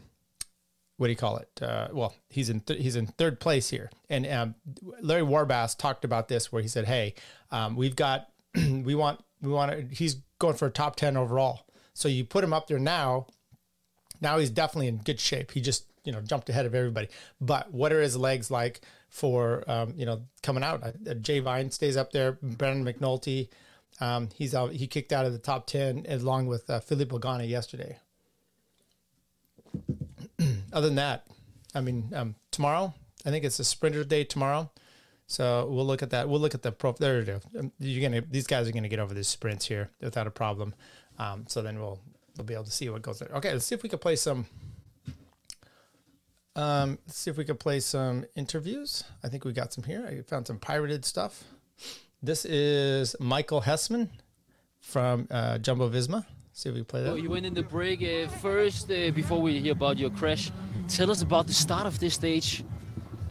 what 1.01 1.07
do 1.07 1.13
you 1.13 1.17
call 1.17 1.37
it? 1.37 1.49
Uh, 1.59 1.87
well, 1.91 2.13
he's 2.29 2.47
in 2.47 2.59
th- 2.59 2.79
he's 2.79 2.95
in 2.95 3.07
third 3.07 3.39
place 3.39 3.71
here, 3.71 3.89
and 4.07 4.27
um, 4.27 4.53
Larry 5.01 5.23
Warbasse 5.23 5.75
talked 5.75 6.05
about 6.05 6.27
this 6.27 6.51
where 6.51 6.61
he 6.61 6.67
said, 6.67 6.85
"Hey, 6.85 7.15
um, 7.49 7.75
we've 7.75 7.95
got 7.95 8.29
we 8.55 8.93
want 8.93 9.19
we 9.41 9.49
want 9.49 9.71
to." 9.71 9.95
He's 9.95 10.17
going 10.37 10.57
for 10.57 10.67
a 10.67 10.69
top 10.69 10.97
ten 10.97 11.17
overall, 11.17 11.65
so 11.95 12.07
you 12.07 12.23
put 12.23 12.43
him 12.43 12.53
up 12.53 12.67
there 12.67 12.77
now. 12.77 13.25
Now 14.21 14.37
he's 14.37 14.51
definitely 14.51 14.89
in 14.89 14.97
good 14.97 15.19
shape. 15.19 15.49
He 15.49 15.59
just 15.59 15.85
you 16.03 16.11
know 16.11 16.21
jumped 16.21 16.49
ahead 16.49 16.67
of 16.67 16.75
everybody. 16.75 17.07
But 17.39 17.73
what 17.73 17.91
are 17.91 18.01
his 18.03 18.15
legs 18.15 18.51
like 18.51 18.81
for 19.09 19.63
um, 19.67 19.95
you 19.97 20.05
know 20.05 20.21
coming 20.43 20.63
out? 20.63 20.83
Uh, 20.83 21.15
Jay 21.15 21.39
Vine 21.39 21.71
stays 21.71 21.97
up 21.97 22.11
there. 22.11 22.33
Brandon 22.43 22.85
McNulty, 22.85 23.49
um, 23.99 24.29
he's 24.35 24.53
out. 24.53 24.73
He 24.73 24.85
kicked 24.85 25.11
out 25.11 25.25
of 25.25 25.33
the 25.33 25.39
top 25.39 25.65
ten 25.65 26.05
along 26.07 26.45
with 26.45 26.69
uh, 26.69 26.79
Filippo 26.79 27.17
Ganna 27.17 27.49
yesterday. 27.49 27.97
Other 30.73 30.87
than 30.87 30.95
that, 30.95 31.27
I 31.75 31.81
mean, 31.81 32.11
um, 32.15 32.35
tomorrow 32.51 32.93
I 33.25 33.29
think 33.29 33.45
it's 33.45 33.59
a 33.59 33.63
sprinter 33.63 34.03
day 34.03 34.23
tomorrow. 34.23 34.71
So 35.27 35.67
we'll 35.69 35.85
look 35.85 36.03
at 36.03 36.09
that. 36.09 36.27
We'll 36.27 36.41
look 36.41 36.53
at 36.53 36.61
the 36.61 36.71
pro. 36.71 36.91
There 36.93 37.19
you 37.19 37.25
go. 37.25 37.39
Um, 37.57 37.71
you're 37.79 38.09
gonna. 38.09 38.21
These 38.29 38.47
guys 38.47 38.67
are 38.67 38.71
gonna 38.71 38.89
get 38.89 38.99
over 38.99 39.13
these 39.13 39.29
sprints 39.29 39.65
here 39.65 39.89
without 40.01 40.27
a 40.27 40.31
problem. 40.31 40.73
Um, 41.19 41.45
so 41.47 41.61
then 41.61 41.79
we'll 41.79 41.99
we'll 42.37 42.45
be 42.45 42.53
able 42.53 42.65
to 42.65 42.71
see 42.71 42.89
what 42.89 43.01
goes 43.01 43.19
there. 43.19 43.29
Okay, 43.35 43.53
let's 43.53 43.65
see 43.65 43.75
if 43.75 43.83
we 43.83 43.87
can 43.87 43.99
play 43.99 44.17
some 44.17 44.45
um, 46.55 46.99
let's 47.05 47.17
see 47.17 47.31
if 47.31 47.37
we 47.37 47.45
can 47.45 47.57
play 47.57 47.79
some 47.79 48.25
interviews. 48.35 49.03
I 49.23 49.29
think 49.29 49.45
we 49.45 49.53
got 49.53 49.71
some 49.71 49.85
here. 49.85 50.05
I 50.05 50.21
found 50.21 50.47
some 50.47 50.59
pirated 50.59 51.05
stuff. 51.05 51.43
This 52.21 52.45
is 52.45 53.15
Michael 53.19 53.61
Hessmann 53.61 54.09
from 54.79 55.27
uh, 55.31 55.57
Jumbo 55.59 55.89
Visma. 55.89 56.25
See 56.53 56.69
if 56.69 56.75
we 56.75 56.83
play 56.83 57.03
that. 57.03 57.21
you 57.21 57.29
went 57.29 57.45
in 57.45 57.53
the 57.53 57.63
break 57.63 58.01
uh, 58.01 58.29
first 58.39 58.91
uh, 58.91 59.11
before 59.11 59.41
we 59.41 59.59
hear 59.59 59.71
about 59.71 59.97
your 59.97 60.09
crash. 60.09 60.51
Tell 60.89 61.09
us 61.09 61.21
about 61.21 61.47
the 61.47 61.53
start 61.53 61.85
of 61.85 61.99
this 61.99 62.15
stage. 62.15 62.63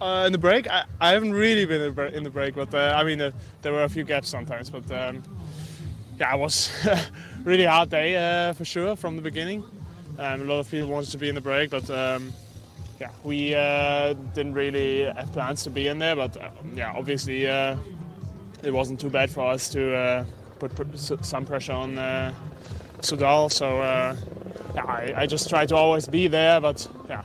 Uh, 0.01 0.25
in 0.27 0.33
the 0.33 0.39
break, 0.39 0.67
I, 0.69 0.85
I, 1.01 1.11
haven't 1.11 1.35
really 1.35 1.67
been 1.67 1.83
in 2.15 2.25
the 2.25 2.31
break, 2.31 2.55
but 2.55 2.75
uh, 2.75 2.95
I 2.97 3.05
mean, 3.05 3.21
uh, 3.21 3.33
there 3.61 3.73
were 3.73 3.85
a 3.85 3.89
few 3.89 4.03
gaps 4.05 4.31
sometimes. 4.31 4.71
But 4.71 4.91
um, 4.91 5.23
yeah, 6.19 6.35
it 6.35 6.39
was 6.39 6.71
really 7.45 7.67
hard 7.67 7.91
day 7.91 8.17
uh, 8.17 8.55
for 8.55 8.65
sure 8.65 8.97
from 8.97 9.17
the 9.17 9.23
beginning. 9.23 9.63
Um, 10.19 10.41
a 10.41 10.45
lot 10.45 10.61
of 10.61 10.71
people 10.71 10.89
wanted 10.89 11.11
to 11.11 11.19
be 11.19 11.29
in 11.29 11.35
the 11.35 11.41
break, 11.43 11.69
but 11.69 11.89
um, 11.91 12.33
yeah, 12.99 13.11
we 13.25 13.55
uh, 13.55 14.15
didn't 14.35 14.55
really 14.55 15.03
have 15.03 15.31
plans 15.33 15.63
to 15.65 15.71
be 15.71 15.89
in 15.89 15.99
there, 15.99 16.17
but 16.17 16.37
uh, 16.37 16.51
yeah, 16.75 16.93
obviously 16.97 17.47
uh, 17.47 17.77
it 18.63 18.73
wasn't 18.73 19.01
too 19.01 19.11
bad 19.11 19.31
for 19.31 19.51
us 19.51 19.69
to 19.71 19.95
uh, 19.95 20.25
put 20.59 20.75
pr- 20.75 20.97
some 20.97 21.45
pressure 21.45 21.73
on 21.73 21.99
uh, 23.01 23.17
Soudal. 23.17 23.51
So 23.53 23.81
uh, 23.81 24.17
yeah, 24.75 24.85
I, 24.85 25.15
I, 25.17 25.27
just 25.27 25.49
try 25.49 25.67
to 25.67 25.77
always 25.77 26.07
be 26.07 26.29
there, 26.29 26.61
but 26.61 26.87
yeah, 27.09 27.23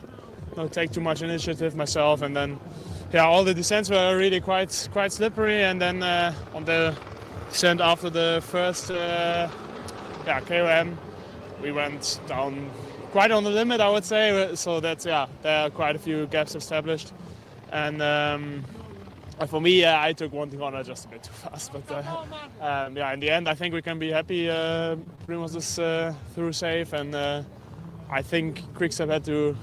don't 0.55 0.71
take 0.71 0.91
too 0.91 1.01
much 1.01 1.21
initiative 1.21 1.75
myself. 1.75 2.21
And 2.21 2.35
then 2.35 2.59
yeah, 3.13 3.25
all 3.25 3.43
the 3.43 3.53
descents 3.53 3.89
were 3.89 4.17
really 4.17 4.41
quite 4.41 4.89
quite 4.91 5.11
slippery. 5.11 5.63
And 5.63 5.81
then 5.81 6.03
on 6.53 6.65
the 6.65 6.95
descent 7.49 7.81
after 7.81 8.09
the 8.09 8.41
first 8.45 8.89
yeah 8.89 9.49
KOM, 10.25 10.97
we 11.61 11.71
went 11.71 12.19
down 12.27 12.69
quite 13.11 13.31
on 13.31 13.43
the 13.43 13.51
limit, 13.51 13.79
I 13.81 13.89
would 13.89 14.05
say. 14.05 14.55
So 14.55 14.79
that's 14.79 15.05
yeah, 15.05 15.27
there 15.41 15.65
are 15.65 15.69
quite 15.69 15.95
a 15.95 15.99
few 15.99 16.27
gaps 16.27 16.55
established, 16.55 17.13
and. 17.71 18.01
Um, 18.01 18.65
for 19.47 19.61
me, 19.61 19.83
uh, 19.83 19.99
I 19.99 20.13
took 20.13 20.31
one 20.31 20.49
corner 20.49 20.83
just 20.83 21.05
a 21.05 21.07
bit 21.09 21.23
too 21.23 21.33
fast, 21.33 21.73
but 21.73 21.91
uh, 21.91 22.23
um, 22.61 22.95
yeah, 22.95 23.13
in 23.13 23.19
the 23.19 23.29
end, 23.29 23.49
I 23.49 23.55
think 23.55 23.73
we 23.73 23.81
can 23.81 23.99
be 23.99 24.09
happy. 24.09 24.49
Uh, 24.49 24.95
Primoz 25.27 25.55
is 25.55 25.77
uh, 25.77 26.13
through 26.33 26.53
safe, 26.53 26.93
and 26.93 27.13
uh, 27.13 27.43
I 28.09 28.21
think 28.21 28.61
Quickstep 28.75 29.09
had 29.09 29.25
to, 29.25 29.57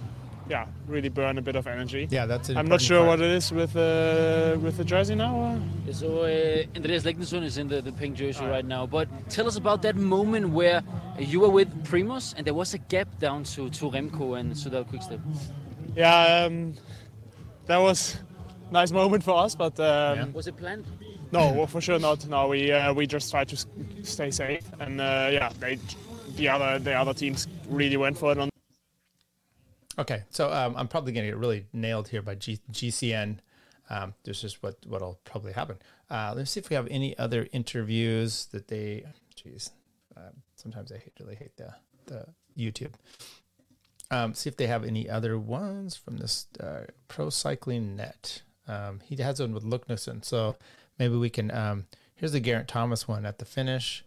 yeah, 0.48 0.66
really 0.86 1.08
burn 1.08 1.38
a 1.38 1.42
bit 1.42 1.56
of 1.56 1.66
energy. 1.66 2.06
Yeah, 2.10 2.26
that's. 2.26 2.50
I'm 2.50 2.68
not 2.68 2.82
sure 2.82 2.98
part. 2.98 3.20
what 3.20 3.20
it 3.20 3.30
is 3.30 3.50
with 3.50 3.74
uh, 3.74 4.58
with 4.60 4.76
the 4.76 4.84
jersey 4.84 5.14
now. 5.14 5.58
Yeah, 5.86 5.92
so 5.94 6.24
uh, 6.24 6.64
Andreas 6.76 7.04
Leknessund 7.04 7.44
is 7.44 7.56
in 7.56 7.68
the, 7.68 7.80
the 7.80 7.92
pink 7.92 8.16
jersey 8.16 8.44
right. 8.44 8.50
right 8.50 8.64
now. 8.66 8.84
But 8.86 9.08
tell 9.30 9.46
us 9.46 9.56
about 9.56 9.80
that 9.82 9.96
moment 9.96 10.50
where 10.50 10.82
you 11.18 11.40
were 11.40 11.50
with 11.50 11.84
Primoz 11.84 12.34
and 12.36 12.46
there 12.46 12.54
was 12.54 12.74
a 12.74 12.78
gap 12.78 13.08
down 13.20 13.44
to 13.44 13.70
to 13.70 13.90
Remco 13.90 14.38
and 14.38 14.52
Soudal 14.52 14.86
Quickstep. 14.86 15.20
Yeah, 15.96 16.44
um, 16.46 16.74
that 17.66 17.78
was 17.78 18.18
nice 18.72 18.90
moment 18.90 19.22
for 19.22 19.36
us. 19.36 19.54
But 19.54 19.78
um, 19.78 20.18
yeah. 20.18 20.24
was 20.32 20.46
it 20.46 20.56
planned? 20.56 20.86
No, 21.30 21.52
well, 21.52 21.66
for 21.66 21.80
sure 21.80 21.98
not. 21.98 22.26
No, 22.28 22.48
we 22.48 22.72
uh, 22.72 22.92
we 22.92 23.06
just 23.06 23.30
tried 23.30 23.48
to 23.48 23.56
stay 24.02 24.30
safe, 24.30 24.64
and 24.80 25.00
uh, 25.00 25.30
yeah, 25.32 25.50
they 25.60 25.78
the 26.36 26.48
other 26.48 26.78
the 26.78 26.92
other 26.92 27.14
teams 27.14 27.46
really 27.68 27.96
went 27.96 28.18
for 28.18 28.32
it. 28.32 28.38
On 28.38 28.50
okay, 29.98 30.24
so 30.30 30.52
um, 30.52 30.74
I'm 30.76 30.88
probably 30.88 31.12
going 31.12 31.24
to 31.24 31.30
get 31.30 31.38
really 31.38 31.66
nailed 31.72 32.08
here 32.08 32.22
by 32.22 32.34
G- 32.34 32.60
GCN. 32.70 33.38
Um, 33.88 34.14
this 34.24 34.44
is 34.44 34.62
what 34.62 34.76
what'll 34.86 35.20
probably 35.24 35.52
happen. 35.52 35.76
Uh, 36.10 36.34
let's 36.36 36.50
see 36.50 36.60
if 36.60 36.68
we 36.68 36.76
have 36.76 36.88
any 36.90 37.16
other 37.18 37.48
interviews 37.52 38.46
that 38.52 38.68
they. 38.68 39.04
Jeez, 39.34 39.70
uh, 40.16 40.30
sometimes 40.56 40.92
I 40.92 40.98
hate, 40.98 41.14
really 41.18 41.36
hate 41.36 41.56
the 41.56 41.74
the 42.06 42.26
YouTube. 42.58 42.92
Um, 44.10 44.34
see 44.34 44.50
if 44.50 44.58
they 44.58 44.66
have 44.66 44.84
any 44.84 45.08
other 45.08 45.38
ones 45.38 45.96
from 45.96 46.18
this 46.18 46.46
uh, 46.60 46.82
Pro 47.08 47.30
Cycling 47.30 47.96
Net. 47.96 48.42
Um, 48.69 49.00
he 49.04 49.16
has 49.16 49.40
one 49.40 49.52
with 49.52 49.64
Leknessund, 49.64 50.25
so 50.25 50.57
maybe 50.99 51.16
we 51.16 51.31
can. 51.31 51.50
Um, 51.50 51.87
here's 52.14 52.33
the 52.33 52.40
Geraint 52.40 52.69
Thomas 52.69 53.09
one 53.09 53.26
at 53.26 53.38
the 53.38 53.45
finish. 53.45 54.04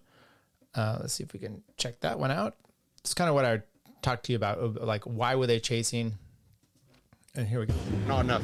Uh, 0.73 0.97
let's 1.01 1.13
see 1.13 1.23
if 1.23 1.33
we 1.33 1.39
can 1.39 1.63
check 1.77 1.99
that 2.01 2.19
one 2.19 2.31
out. 2.31 2.55
It's 2.99 3.13
kind 3.13 3.29
of 3.29 3.35
what 3.35 3.45
I 3.45 3.61
talked 4.01 4.25
to 4.25 4.31
you 4.31 4.35
about, 4.35 4.81
like 4.81 5.03
why 5.03 5.35
were 5.35 5.47
they 5.47 5.59
chasing? 5.59 6.17
And 7.35 7.47
here 7.47 7.59
we 7.59 7.65
go. 7.65 7.73
Not 8.07 8.21
enough. 8.21 8.43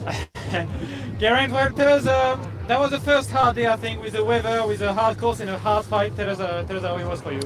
Geraint, 1.20 1.53
well, 1.53 1.72
tell 1.72 2.10
uh, 2.10 2.38
that 2.68 2.80
was 2.80 2.91
the 2.91 3.00
first 3.00 3.32
hard 3.32 3.56
day, 3.56 3.68
I 3.68 3.77
think, 3.77 4.01
with 4.01 4.13
the 4.13 4.24
weather, 4.24 4.68
with 4.68 4.82
a 4.82 4.94
hard 4.94 5.18
course 5.18 5.39
and 5.39 5.50
a 5.50 5.58
hard 5.58 5.86
fight. 5.86 6.15
Tell 6.18 6.30
us, 6.30 6.39
uh, 6.39 6.63
tell 6.68 6.77
us 6.77 6.84
how 6.84 6.98
it 6.98 7.06
was 7.06 7.22
for 7.22 7.32
you. 7.32 7.41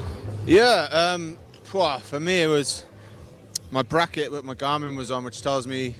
Yeah, 0.47 0.87
um, 0.91 1.37
for 1.63 2.19
me 2.19 2.43
it 2.43 2.47
was 2.47 2.85
my 3.69 3.81
bracket 3.81 4.31
that 4.31 4.45
my 4.45 4.55
Garmin 4.55 4.95
was 4.95 5.11
on, 5.11 5.23
which 5.23 5.41
tells 5.41 5.67
me 5.67 5.95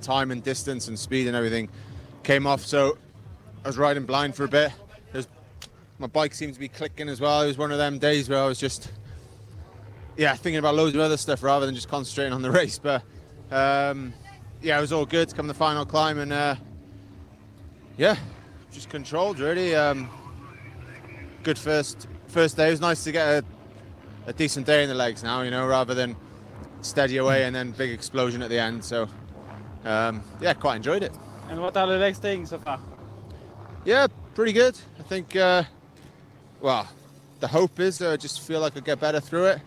time 0.00 0.30
and 0.30 0.42
distance 0.42 0.88
and 0.88 0.98
speed 0.98 1.26
and 1.26 1.36
everything 1.36 1.68
came 2.24 2.46
off. 2.46 2.64
So 2.64 2.98
I 3.64 3.68
was 3.68 3.78
riding 3.78 4.04
blind 4.04 4.34
for 4.34 4.44
a 4.44 4.48
bit. 4.48 4.72
Was, 5.12 5.28
my 5.98 6.06
bike 6.06 6.34
seemed 6.34 6.54
to 6.54 6.60
be 6.60 6.68
clicking 6.68 7.08
as 7.08 7.20
well. 7.20 7.42
It 7.42 7.46
was 7.46 7.58
one 7.58 7.70
of 7.70 7.78
them 7.78 7.98
days 7.98 8.28
where 8.28 8.40
I 8.40 8.46
was 8.46 8.58
just, 8.58 8.90
yeah, 10.16 10.34
thinking 10.34 10.58
about 10.58 10.74
loads 10.74 10.94
of 10.94 11.00
other 11.00 11.16
stuff 11.16 11.42
rather 11.42 11.66
than 11.66 11.74
just 11.74 11.88
concentrating 11.88 12.32
on 12.32 12.42
the 12.42 12.50
race. 12.50 12.78
But 12.78 13.02
um, 13.50 14.12
yeah, 14.60 14.78
it 14.78 14.80
was 14.80 14.92
all 14.92 15.06
good 15.06 15.28
to 15.28 15.34
come 15.36 15.46
the 15.46 15.54
final 15.54 15.84
climb 15.84 16.18
and 16.18 16.32
uh, 16.32 16.56
yeah, 17.96 18.16
just 18.72 18.88
controlled 18.88 19.38
really. 19.38 19.74
Um, 19.74 20.10
good 21.42 21.58
first 21.58 22.08
first 22.26 22.56
day. 22.56 22.68
It 22.68 22.72
was 22.72 22.80
nice 22.80 23.04
to 23.04 23.12
get 23.12 23.26
a, 23.26 23.44
a 24.26 24.32
decent 24.32 24.66
day 24.66 24.82
in 24.82 24.88
the 24.88 24.94
legs 24.94 25.22
now, 25.22 25.42
you 25.42 25.50
know, 25.50 25.66
rather 25.66 25.94
than 25.94 26.16
steady 26.80 27.18
away 27.18 27.44
and 27.44 27.54
then 27.54 27.70
big 27.70 27.90
explosion 27.90 28.42
at 28.42 28.50
the 28.50 28.58
end. 28.58 28.84
So 28.84 29.08
um, 29.84 30.22
yeah, 30.40 30.54
quite 30.54 30.76
enjoyed 30.76 31.02
it. 31.02 31.12
And 31.48 31.60
what 31.60 31.76
are 31.76 31.86
the 31.86 31.96
legs 31.96 32.18
saying 32.18 32.46
so 32.46 32.58
far? 32.58 32.80
Yeah, 33.84 34.06
pretty 34.34 34.52
good. 34.52 34.78
I 34.98 35.02
think, 35.02 35.36
uh, 35.36 35.64
well, 36.60 36.88
the 37.40 37.48
hope 37.48 37.80
is 37.80 37.98
that 37.98 38.12
I 38.12 38.16
just 38.16 38.40
feel 38.40 38.60
like 38.60 38.76
I 38.76 38.80
get 38.80 39.00
better 39.00 39.20
through 39.20 39.46
it. 39.46 39.60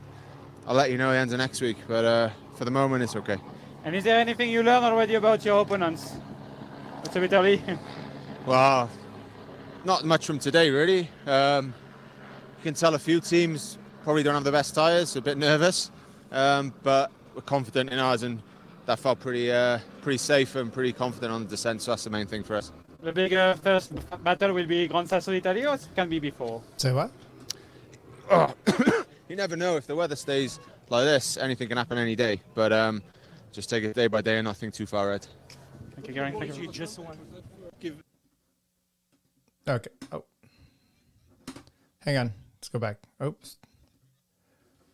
I'll 0.65 0.75
let 0.75 0.91
you 0.91 0.97
know 0.97 1.11
the 1.11 1.17
end 1.17 1.31
of 1.31 1.37
next 1.37 1.61
week, 1.61 1.77
but 1.87 2.03
uh, 2.03 2.29
for 2.55 2.65
the 2.65 2.71
moment, 2.71 3.03
it's 3.03 3.15
okay. 3.15 3.37
And 3.85 3.95
is 3.95 4.03
there 4.03 4.19
anything 4.19 4.49
you 4.49 4.63
learned 4.63 4.85
already 4.85 5.15
about 5.15 5.45
your 5.45 5.61
opponents? 5.61 6.13
It's 7.05 7.15
a 7.15 7.19
bit 7.19 7.31
early. 7.31 7.61
well, 8.45 8.89
not 9.85 10.03
much 10.03 10.25
from 10.25 10.39
today, 10.39 10.69
really. 10.69 11.09
Um, 11.25 11.73
you 12.57 12.63
can 12.63 12.73
tell 12.73 12.95
a 12.95 12.99
few 12.99 13.21
teams 13.21 13.77
probably 14.07 14.23
don't 14.23 14.35
have 14.35 14.45
the 14.45 14.51
best 14.53 14.73
tyres, 14.73 15.17
a 15.17 15.21
bit 15.21 15.37
nervous, 15.37 15.91
um, 16.31 16.73
but 16.81 17.11
we're 17.35 17.41
confident 17.41 17.89
in 17.89 17.99
ours 17.99 18.23
and 18.23 18.41
that 18.87 18.99
felt 18.99 19.19
pretty 19.19 19.51
uh, 19.51 19.79
pretty 20.01 20.17
safe 20.17 20.55
and 20.55 20.73
pretty 20.73 20.91
confident 20.91 21.31
on 21.31 21.43
the 21.43 21.49
descent. 21.49 21.81
So 21.81 21.91
that's 21.91 22.05
the 22.05 22.09
main 22.09 22.25
thing 22.25 22.43
for 22.43 22.55
us. 22.55 22.71
The 23.01 23.13
big 23.13 23.33
uh, 23.33 23.53
first 23.53 23.93
battle 24.23 24.53
will 24.53 24.65
be 24.65 24.87
Gran 24.87 25.05
Sasso 25.05 25.31
d'Italia, 25.31 25.69
or 25.69 25.75
it 25.75 25.87
can 25.95 26.09
be 26.09 26.19
before. 26.19 26.63
Say 26.77 26.91
what? 26.93 27.11
Oh, 28.31 28.53
you 29.29 29.35
never 29.35 29.55
know 29.55 29.77
if 29.77 29.85
the 29.85 29.95
weather 29.95 30.15
stays 30.15 30.59
like 30.89 31.05
this. 31.05 31.37
Anything 31.37 31.67
can 31.67 31.77
happen 31.77 31.97
any 31.97 32.15
day. 32.15 32.41
But 32.55 32.73
um, 32.73 33.03
just 33.51 33.69
take 33.69 33.83
it 33.83 33.93
day 33.93 34.07
by 34.07 34.21
day 34.21 34.37
and 34.37 34.45
nothing 34.45 34.71
too 34.71 34.85
far 34.85 35.09
ahead. 35.09 35.27
Thank 35.95 36.07
you, 36.07 36.13
Gary. 36.13 36.33
Thank 36.39 36.57
you. 36.57 36.71
Just 36.71 36.99
give. 37.79 38.01
Okay. 39.67 39.89
Oh. 40.11 40.23
Hang 42.01 42.17
on. 42.17 42.33
Let's 42.57 42.69
go 42.69 42.79
back. 42.79 42.97
Oops. 43.21 43.57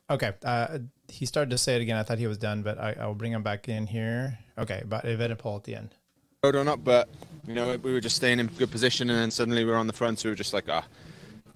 Okay. 0.10 0.34
Uh, 0.44 0.80
he 1.14 1.28
started 1.28 1.52
to 1.52 1.58
say 1.60 1.76
it 1.76 1.82
again. 1.82 1.96
I 1.96 2.04
thought 2.04 2.18
he 2.18 2.26
was 2.26 2.40
done, 2.40 2.64
but 2.64 2.80
I, 2.80 3.06
will 3.06 3.14
bring 3.14 3.32
him 3.32 3.44
back 3.44 3.70
in 3.70 3.86
here. 3.86 4.40
Okay, 4.58 4.82
but 4.86 5.06
Evenepoel 5.06 5.58
at 5.58 5.64
the 5.64 5.76
end. 5.76 5.96
Road 6.44 6.56
on 6.56 6.68
up, 6.68 6.84
but 6.84 7.08
you 7.48 7.54
know 7.54 7.78
we 7.78 7.94
were 7.94 8.02
just 8.02 8.16
staying 8.16 8.40
in 8.40 8.48
good 8.48 8.72
position, 8.72 9.10
and 9.10 9.20
then 9.20 9.32
suddenly 9.32 9.64
we 9.64 9.70
were 9.70 9.78
on 9.78 9.88
the 9.88 9.94
front, 9.94 10.20
so 10.20 10.28
we 10.28 10.32
were 10.32 10.36
just 10.36 10.54
like, 10.54 10.66
ah, 10.70 10.84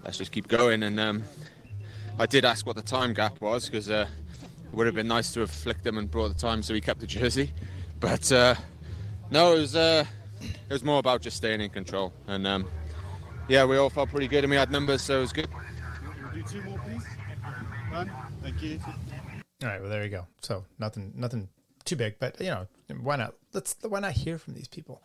let's 0.03 0.17
just 0.17 0.31
keep 0.31 0.47
going. 0.47 0.83
And 0.83 0.99
um, 0.99 1.23
I 2.19 2.27
did 2.27 2.45
ask 2.45 2.65
what 2.67 2.75
the 2.75 2.83
time 2.83 3.13
gap 3.13 3.41
was 3.41 3.65
because 3.65 3.89
uh, 3.89 4.07
it 4.43 4.75
would 4.75 4.85
have 4.85 4.95
been 4.95 5.07
nice 5.07 5.33
to 5.33 5.39
have 5.41 5.51
flicked 5.51 5.83
them 5.83 5.97
and 5.97 6.09
brought 6.09 6.29
the 6.29 6.39
time, 6.39 6.61
so 6.61 6.73
we 6.73 6.79
kept 6.79 6.99
the 6.99 7.07
jersey. 7.07 7.51
But 7.99 8.31
uh, 8.31 8.55
no, 9.31 9.55
it 9.55 9.59
was 9.59 9.75
uh, 9.75 10.05
it 10.39 10.73
was 10.73 10.83
more 10.83 10.99
about 10.99 11.21
just 11.21 11.35
staying 11.35 11.61
in 11.61 11.71
control, 11.71 12.13
and 12.27 12.45
um, 12.45 12.67
yeah, 13.49 13.65
we 13.65 13.77
all 13.77 13.89
felt 13.89 14.11
pretty 14.11 14.27
good, 14.27 14.43
and 14.43 14.51
we 14.51 14.57
had 14.57 14.71
numbers, 14.71 15.01
so 15.01 15.17
it 15.17 15.21
was 15.21 15.33
good. 15.33 15.49
Do 16.33 16.43
two 16.43 16.61
more, 16.61 16.77
please. 16.79 17.03
One. 17.91 18.11
Thank 18.43 18.61
you. 18.61 18.79
All 19.63 19.69
right. 19.69 19.81
Well, 19.81 19.89
there 19.89 20.03
you 20.03 20.09
go. 20.09 20.27
So 20.41 20.65
nothing, 20.77 21.13
nothing 21.15 21.49
too 21.83 21.95
big, 21.95 22.19
but 22.19 22.39
you 22.39 22.47
know, 22.47 22.67
why 23.01 23.15
not? 23.15 23.33
Let's 23.53 23.75
why 23.81 23.99
not 23.99 24.11
hear 24.11 24.37
from 24.37 24.53
these 24.53 24.67
people? 24.67 25.01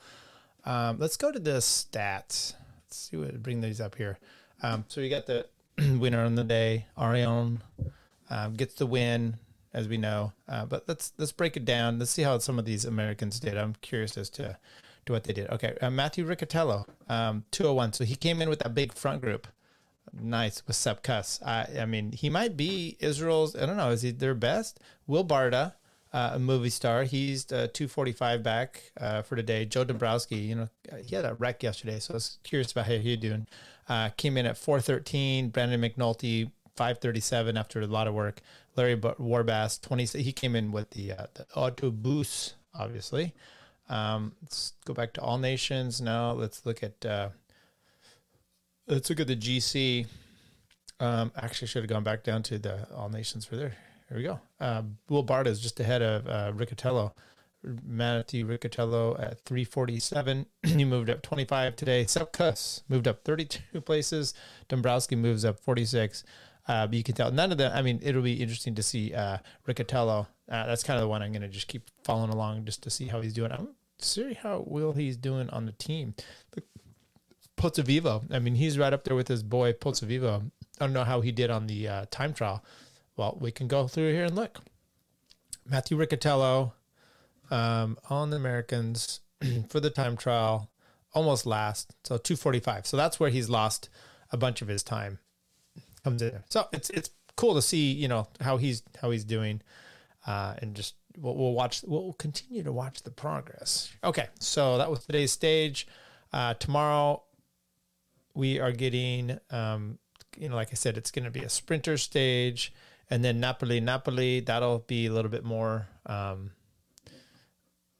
Um, 0.65 0.99
let's 0.99 1.17
go 1.17 1.33
to 1.33 1.39
the 1.39 1.59
stats. 1.59 2.55
Let's 2.85 2.97
see 2.97 3.17
what 3.17 3.43
bring 3.43 3.61
these 3.61 3.81
up 3.81 3.95
here. 3.95 4.19
Um, 4.63 4.85
so 4.89 5.01
you 5.01 5.09
got 5.09 5.27
the 5.27 5.47
winner 5.79 6.25
on 6.25 6.35
the 6.35 6.45
day. 6.45 6.87
Arion 6.99 7.63
um, 8.31 8.55
gets 8.55 8.75
the 8.75 8.87
win, 8.87 9.39
as 9.73 9.89
we 9.89 9.97
know. 9.97 10.33
Uh, 10.49 10.67
but 10.67 10.85
let's 10.87 11.13
let's 11.19 11.33
break 11.33 11.57
it 11.57 11.65
down. 11.65 11.99
Let's 11.99 12.11
see 12.11 12.23
how 12.23 12.39
some 12.39 12.59
of 12.59 12.65
these 12.65 12.85
Americans 12.85 13.41
did. 13.41 13.57
I'm 13.57 13.75
curious 13.81 14.19
as 14.19 14.29
to 14.31 14.59
to 15.07 15.13
what 15.13 15.25
they 15.25 15.33
did. 15.33 15.49
Okay, 15.51 15.77
uh, 15.81 15.91
Matthew 15.91 16.27
Riccitello, 16.27 16.87
um, 17.09 17.45
201. 17.51 17.95
So 17.95 18.05
he 18.05 18.15
came 18.15 18.43
in 18.43 18.49
with 18.49 18.61
that 18.61 18.75
big 18.75 18.93
front 18.93 19.21
group 19.23 19.47
nice 20.13 20.63
with 20.67 20.77
Sepp. 20.77 21.09
I, 21.09 21.67
I 21.81 21.87
mean, 21.87 22.13
he 22.13 22.31
might 22.31 22.57
be 22.57 22.97
Israel's. 23.01 23.57
I 23.57 23.67
don't 23.67 23.77
know. 23.77 23.91
Is 23.91 24.03
he 24.03 24.11
their 24.11 24.35
best? 24.35 24.81
Will 25.07 25.25
Barta, 25.25 25.75
uh, 26.13 26.33
a 26.35 26.39
Movistar, 26.39 27.07
he's 27.07 27.51
uh, 27.53 27.69
245 27.73 28.43
back 28.43 28.93
uh, 29.01 29.23
for 29.23 29.37
today. 29.37 29.65
Joe 29.65 29.85
Dombrowski, 29.85 30.37
you 30.37 30.55
know, 30.55 30.69
he 31.05 31.17
had 31.17 31.25
a 31.25 31.35
wreck 31.35 31.63
yesterday, 31.63 31.99
so 31.99 32.15
I 32.15 32.17
was 32.17 32.39
curious 32.45 32.73
about 32.73 32.87
how 32.87 32.93
he's 32.93 33.19
doing. 33.19 33.47
Uh, 33.89 34.11
came 34.17 34.37
in 34.37 34.47
at 34.47 34.57
413. 34.57 35.49
Brandon 35.49 35.81
McNulty 35.81 36.51
537 36.77 37.57
after 37.57 37.81
a 37.81 37.87
lot 37.87 38.07
of 38.07 38.15
work. 38.15 38.41
Larry 38.77 38.97
Warbasse, 38.97 39.81
20. 39.81 40.23
He 40.23 40.33
came 40.33 40.55
in 40.57 40.73
with 40.73 40.91
the 40.91 41.13
uh, 41.13 41.27
the 41.35 41.45
autobus, 41.57 42.55
obviously. 42.75 43.35
Um, 43.89 44.33
let's 44.43 44.73
go 44.85 44.95
back 44.95 45.13
to 45.15 45.21
all 45.21 45.39
nations 45.39 46.01
now. 46.01 46.33
Let's 46.33 46.65
look 46.65 46.83
at 46.83 47.05
uh, 47.05 47.29
let's 48.87 49.11
look 49.11 49.21
at 49.21 49.27
the 49.27 49.37
GC. 49.37 50.07
Um, 51.01 51.33
actually, 51.37 51.69
should 51.69 51.83
have 51.83 51.91
gone 51.91 52.05
back 52.05 52.23
down 52.23 52.43
to 52.45 52.59
the 52.59 52.87
All 52.95 53.09
Nations 53.09 53.45
for 53.45 53.57
there. 53.57 53.77
Here 54.09 54.17
we 54.19 54.23
go. 54.25 54.41
Uh, 54.61 54.83
Will 55.09 55.25
Barta 55.25 55.47
is 55.47 55.61
just 55.61 55.81
ahead 55.81 56.03
of 56.03 56.27
uh, 56.29 56.53
Riccitello. 56.53 57.13
Matthew 57.85 58.47
Riccitello 58.47 59.19
at 59.21 59.41
347. 59.45 60.47
he 60.63 60.85
moved 60.85 61.11
up 61.11 61.23
25 61.23 61.77
today. 61.77 62.07
Sepp 62.07 62.33
Kuss 62.33 62.83
moved 62.89 63.09
up 63.09 63.25
32 63.25 63.81
places. 63.81 64.35
Dombrowski 64.69 65.17
moves 65.17 65.45
up 65.45 65.59
46. 65.61 66.25
Uh, 66.69 66.87
but 66.87 66.95
you 66.95 67.03
can 67.03 67.15
tell 67.15 67.31
none 67.31 67.51
of 67.51 67.59
them. 67.59 67.73
I 67.75 67.83
mean, 67.83 68.01
it'll 68.03 68.23
be 68.23 68.35
interesting 68.35 68.75
to 68.77 68.83
see 68.83 69.15
uh, 69.15 69.39
Riccitello. 69.67 70.27
Uh, 70.49 70.67
that's 70.67 70.83
kind 70.83 70.97
of 70.99 71.03
the 71.03 71.09
one 71.09 71.23
I'm 71.23 71.33
going 71.33 71.43
to 71.43 71.49
just 71.49 71.69
keep 71.69 71.89
following 72.05 72.31
along 72.31 72.65
just 72.65 72.83
to 72.83 72.91
see 72.91 73.07
how 73.07 73.21
he's 73.21 73.33
doing. 73.33 73.51
I'm 73.53 73.69
see 73.99 74.35
how 74.35 74.65
well 74.67 74.93
he's 74.93 75.17
doing 75.17 75.49
on 75.51 75.67
the 75.67 75.73
team. 75.73 76.15
Pozzovivo. 77.63 78.25
I 78.33 78.41
mean, 78.41 78.57
he's 78.57 78.77
right 78.77 78.93
up 78.93 79.05
there 79.05 79.15
with 79.15 79.29
his 79.29 79.45
boy 79.45 79.73
Pozzovivo. 79.73 80.51
I 80.81 80.85
don't 80.85 80.93
know 80.93 81.05
how 81.05 81.21
he 81.21 81.31
did 81.31 81.49
on 81.49 81.69
the 81.69 81.87
uh, 81.87 82.07
time 82.11 82.35
trial. 82.35 82.65
Well, 83.17 83.39
we 83.41 83.53
can 83.53 83.69
go 83.69 83.87
through 83.87 84.13
here 84.13 84.25
and 84.25 84.35
look. 84.35 84.59
Matthew 85.65 85.97
Riccitello 85.97 86.73
um, 87.53 87.99
on 88.11 88.31
the 88.31 88.37
Americans 88.37 89.21
for 89.69 89.79
the 89.79 89.91
time 89.91 90.17
trial, 90.17 90.71
almost 91.15 91.47
last. 91.47 91.95
So 92.03 92.17
245. 92.17 92.85
So 92.85 92.97
that's 92.97 93.21
where 93.21 93.31
he's 93.31 93.49
lost 93.49 93.89
a 94.33 94.37
bunch 94.37 94.61
of 94.61 94.67
his 94.67 94.83
time. 94.83 95.21
Comes 96.03 96.21
in. 96.21 96.43
So 96.49 96.67
it's 96.73 96.91
it's 96.91 97.11
cool 97.37 97.55
to 97.55 97.63
see, 97.63 97.93
you 97.93 98.09
know, 98.09 98.27
how 98.41 98.57
he's 98.57 98.83
how 99.01 99.13
he's 99.13 99.25
doing. 99.25 99.63
Uh, 100.27 100.55
and 100.59 100.75
just 100.75 100.97
we'll, 101.17 101.37
we'll 101.37 101.53
watch 101.53 101.85
we'll 101.87 102.15
continue 102.15 102.65
to 102.65 102.73
watch 102.73 103.05
the 103.05 103.13
progress. 103.13 103.93
Okay, 104.03 104.27
so 104.41 104.79
that 104.79 104.91
was 104.91 105.07
today's 105.07 105.31
stage. 105.31 105.87
Uh, 106.33 106.55
tomorrow 106.55 107.23
we 108.35 108.61
are 108.61 108.73
getting 108.73 109.39
um, 109.51 109.99
you 110.37 110.49
know, 110.49 110.57
like 110.57 110.69
I 110.71 110.75
said, 110.75 110.97
it's 110.97 111.11
going 111.11 111.25
to 111.25 111.31
be 111.31 111.41
a 111.41 111.49
sprinter 111.49 111.97
stage, 111.97 112.73
and 113.11 113.25
then 113.25 113.41
Napoli, 113.41 113.81
Napoli. 113.81 114.41
That'll 114.41 114.81
be 114.81 115.07
a 115.07 115.13
little 115.13 115.31
bit 115.31 115.45
more. 115.45 115.89
Um, 116.07 116.53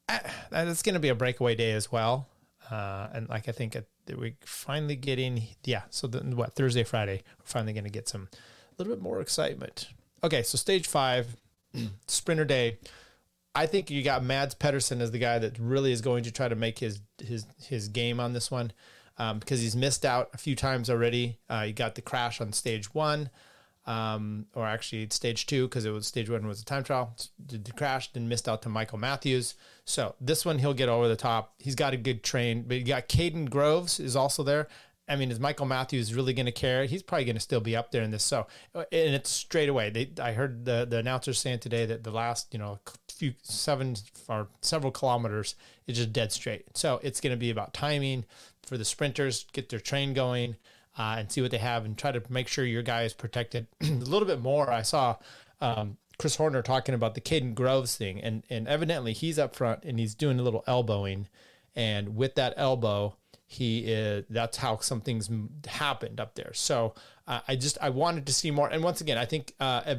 it's 0.09 0.83
going 0.83 0.95
to 0.95 1.01
be 1.01 1.09
a 1.09 1.15
breakaway 1.15 1.55
day 1.55 1.73
as 1.73 1.91
well, 1.91 2.29
uh, 2.71 3.09
and 3.13 3.29
like 3.29 3.49
I 3.49 3.53
think 3.53 3.77
we're 4.09 4.35
finally 4.41 4.97
getting 4.97 5.43
yeah. 5.65 5.83
So 5.91 6.07
then 6.07 6.37
what 6.37 6.55
Thursday, 6.55 6.85
Friday, 6.85 7.23
we're 7.39 7.47
finally 7.47 7.73
going 7.73 7.85
to 7.85 7.91
get 7.91 8.09
some 8.09 8.29
a 8.33 8.37
little 8.79 8.95
bit 8.95 9.03
more 9.03 9.21
excitement. 9.21 9.89
Okay, 10.25 10.43
so 10.43 10.57
stage 10.57 10.87
five, 10.87 11.37
sprinter 12.07 12.45
day. 12.45 12.79
I 13.55 13.67
think 13.67 13.91
you 13.91 14.03
got 14.03 14.25
Mads 14.25 14.55
Pedersen 14.55 15.03
as 15.03 15.11
the 15.11 15.19
guy 15.19 15.39
that 15.39 15.59
really 15.59 15.93
is 15.93 16.01
going 16.01 16.25
to 16.25 16.31
try 16.31 16.49
to 16.49 16.57
make 16.57 16.79
his 16.79 17.01
his 17.23 17.47
his 17.63 17.89
game 17.89 18.19
on 18.19 18.33
this 18.33 18.51
one 18.51 18.73
um, 19.19 19.39
because 19.39 19.61
he's 19.61 19.77
missed 19.77 20.05
out 20.05 20.31
a 20.33 20.39
few 20.39 20.57
times 20.57 20.91
already. 20.91 21.39
Uh, 21.49 21.65
he 21.65 21.73
got 21.73 21.95
the 21.95 22.03
crash 22.03 22.41
on 22.41 22.53
stage 22.53 22.95
one, 22.95 23.31
um, 23.87 24.47
or 24.55 24.67
actually 24.67 25.09
stage 25.11 25.47
two 25.47 25.69
because 25.69 25.85
it 25.85 25.91
was 25.91 26.07
stage 26.07 26.31
one 26.31 26.47
was 26.47 26.61
a 26.61 26.65
time 26.65 26.85
trial. 26.85 27.17
Did 27.45 27.65
the 27.65 27.73
crash, 27.73 28.13
then 28.13 28.29
missed 28.29 28.49
out 28.49 28.63
to 28.63 28.69
Michael 28.69 28.99
Matthews. 28.99 29.55
So 29.85 30.15
this 30.21 30.45
one 30.45 30.59
he'll 30.59 30.75
get 30.75 30.89
over 30.89 31.09
the 31.09 31.17
top. 31.17 31.55
He's 31.59 31.75
got 31.75 31.95
a 31.95 31.99
good 31.99 32.23
train, 32.23 32.65
but 32.67 32.79
you 32.79 32.85
got 32.85 33.09
Kaden 33.09 33.51
Groves 33.51 34.01
is 34.01 34.17
also 34.17 34.43
there. 34.43 34.69
I 35.09 35.17
mean, 35.17 35.33
is 35.33 35.41
Michael 35.41 35.67
Matthews 35.67 36.15
really 36.15 36.33
going 36.33 36.47
to 36.47 36.53
care? 36.53 36.85
He's 36.85 37.03
probably 37.03 37.25
going 37.25 37.37
to 37.37 37.41
still 37.41 37.61
be 37.61 37.77
up 37.77 37.91
there 37.91 38.03
in 38.03 38.13
this. 38.13 38.23
So, 38.23 38.47
and 38.75 38.87
it's 38.93 39.31
straight 39.31 39.69
away. 39.69 39.91
They, 39.91 40.11
I 40.23 40.33
heard 40.33 40.65
the 40.65 40.87
the 40.89 40.99
announcers 40.99 41.39
saying 41.39 41.59
today 41.59 41.85
that 41.87 42.05
the 42.05 42.13
last, 42.13 42.53
you 42.53 42.59
know, 42.59 42.79
few 43.11 43.35
seven 43.43 43.97
or 44.29 44.49
several 44.63 44.93
kilometers 44.93 45.55
is 45.87 45.97
just 45.97 46.13
dead 46.13 46.33
straight. 46.33 46.77
So 46.77 47.01
it's 47.03 47.21
going 47.21 47.33
to 47.33 47.37
be 47.37 47.51
about 47.51 47.75
timing 47.75 48.25
for 48.67 48.77
the 48.79 48.85
sprinters, 48.85 49.47
get 49.53 49.69
their 49.69 49.81
train 49.81 50.15
going, 50.15 50.57
uh, 50.99 51.17
and 51.19 51.33
see 51.33 51.41
what 51.41 51.51
they 51.51 51.59
have, 51.59 51.85
and 51.85 51.97
try 51.97 52.13
to 52.13 52.23
make 52.29 52.49
sure 52.49 52.65
your 52.65 52.83
guy 52.83 53.03
is 53.03 53.15
protected. 53.15 53.67
A 53.83 53.87
little 53.87 54.27
bit 54.27 54.41
more. 54.41 54.71
I 54.71 54.83
saw 54.83 55.17
um, 55.61 55.97
Chris 56.19 56.37
Horner 56.37 56.63
talking 56.63 56.95
about 56.95 57.15
the 57.15 57.21
Kaden 57.21 57.55
Groves 57.55 57.97
thing, 57.97 58.21
and 58.21 58.45
and 58.51 58.69
evidently 58.69 59.13
he's 59.13 59.39
up 59.39 59.57
front 59.57 59.85
and 59.85 59.99
he's 59.99 60.15
doing 60.15 60.39
a 60.39 60.43
little 60.43 60.65
elbowing, 60.67 61.29
and 61.75 62.17
with 62.17 62.35
that 62.37 62.55
elbow 62.57 63.17
he 63.53 63.81
is 63.81 64.25
that's 64.31 64.57
how 64.57 64.79
some 64.79 65.03
things 65.03 65.29
happened 65.67 66.19
up 66.19 66.35
there. 66.35 66.53
So 66.55 66.95
uh, 67.29 67.41
i 67.47 67.55
just 67.55 67.77
i 67.83 67.91
wanted 67.91 68.27
to 68.27 68.33
see 68.33 68.51
more. 68.51 68.69
And 68.69 68.83
once 68.83 69.03
again 69.03 69.19
i 69.19 69.27
think 69.27 69.53
uh, 69.61 69.97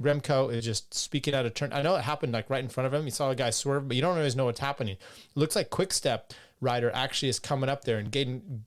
remco 0.00 0.52
is 0.52 0.62
just 0.62 0.92
speaking 0.92 1.34
out 1.34 1.46
of 1.46 1.54
turn. 1.54 1.72
I 1.72 1.80
know 1.80 1.96
it 1.96 2.02
happened 2.02 2.34
like 2.34 2.50
right 2.50 2.62
in 2.62 2.68
front 2.68 2.86
of 2.86 2.92
him. 2.92 3.04
He 3.04 3.10
saw 3.10 3.30
a 3.30 3.34
guy 3.34 3.48
swerve 3.48 3.88
but 3.88 3.96
you 3.96 4.02
don't 4.02 4.16
always 4.16 4.36
know 4.36 4.44
what's 4.44 4.60
happening. 4.60 4.96
It 4.96 5.36
looks 5.36 5.56
like 5.56 5.70
quick 5.70 5.92
step 5.92 6.34
rider 6.60 6.90
actually 6.94 7.28
is 7.28 7.38
coming 7.38 7.68
up 7.70 7.84
there 7.84 7.98
and 7.98 8.16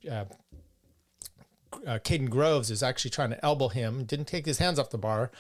uh, 0.10 0.26
uh, 1.88 2.00
Kaden 2.00 2.30
Groves 2.30 2.70
is 2.72 2.84
actually 2.84 3.12
trying 3.12 3.30
to 3.32 3.46
elbow 3.46 3.68
him 3.68 4.06
didn't 4.06 4.28
take 4.28 4.46
his 4.46 4.58
hands 4.58 4.80
off 4.80 4.90
the 4.90 4.98
bar 4.98 5.32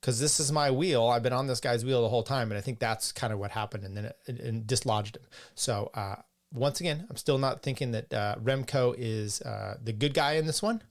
because 0.00 0.20
this 0.20 0.38
is 0.38 0.52
my 0.52 0.70
wheel. 0.70 1.06
I've 1.08 1.22
been 1.22 1.32
on 1.32 1.46
this 1.46 1.60
guy's 1.60 1.84
wheel 1.84 2.02
the 2.02 2.08
whole 2.08 2.22
time, 2.22 2.50
and 2.50 2.58
I 2.58 2.60
think 2.60 2.78
that's 2.78 3.12
kind 3.12 3.32
of 3.32 3.38
what 3.38 3.50
happened, 3.50 3.84
and 3.84 3.96
then 3.96 4.04
it, 4.06 4.16
it, 4.26 4.38
it 4.38 4.66
dislodged 4.66 5.16
him. 5.16 5.24
So 5.54 5.90
uh, 5.94 6.16
once 6.52 6.80
again, 6.80 7.06
I'm 7.10 7.16
still 7.16 7.38
not 7.38 7.62
thinking 7.62 7.92
that 7.92 8.12
uh, 8.12 8.36
Remco 8.42 8.94
is 8.96 9.40
uh, 9.42 9.76
the 9.82 9.92
good 9.92 10.14
guy 10.14 10.32
in 10.32 10.46
this 10.46 10.62
one. 10.62 10.82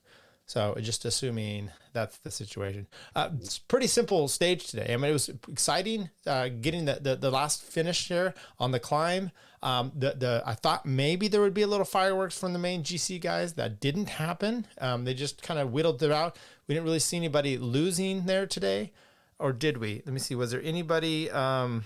So 0.46 0.74
just 0.80 1.04
assuming 1.04 1.70
that's 1.92 2.18
the 2.18 2.30
situation. 2.30 2.86
Uh, 3.14 3.30
it's 3.40 3.58
pretty 3.58 3.86
simple 3.86 4.28
stage 4.28 4.68
today. 4.68 4.94
I 4.94 4.96
mean, 4.96 5.10
it 5.10 5.12
was 5.12 5.30
exciting 5.46 6.08
uh, 6.26 6.48
getting 6.48 6.86
the, 6.86 6.98
the, 7.02 7.16
the 7.16 7.30
last 7.30 7.62
finish 7.62 8.08
here 8.08 8.34
on 8.58 8.70
the 8.70 8.80
climb. 8.80 9.30
Um, 9.62 9.92
the 9.94 10.12
the 10.12 10.42
I 10.46 10.54
thought 10.54 10.86
maybe 10.86 11.28
there 11.28 11.40
would 11.40 11.54
be 11.54 11.62
a 11.62 11.66
little 11.66 11.84
fireworks 11.84 12.38
from 12.38 12.52
the 12.52 12.58
main 12.58 12.82
GC 12.82 13.20
guys. 13.20 13.54
That 13.54 13.80
didn't 13.80 14.08
happen. 14.08 14.66
Um, 14.80 15.04
they 15.04 15.14
just 15.14 15.42
kind 15.42 15.58
of 15.58 15.72
whittled 15.72 16.02
it 16.02 16.12
out. 16.12 16.36
We 16.66 16.74
didn't 16.74 16.84
really 16.84 17.00
see 17.00 17.16
anybody 17.16 17.58
losing 17.58 18.26
there 18.26 18.46
today, 18.46 18.92
or 19.38 19.52
did 19.52 19.78
we? 19.78 20.02
Let 20.06 20.12
me 20.12 20.20
see. 20.20 20.34
Was 20.34 20.52
there 20.52 20.62
anybody? 20.62 21.30
Um, 21.30 21.84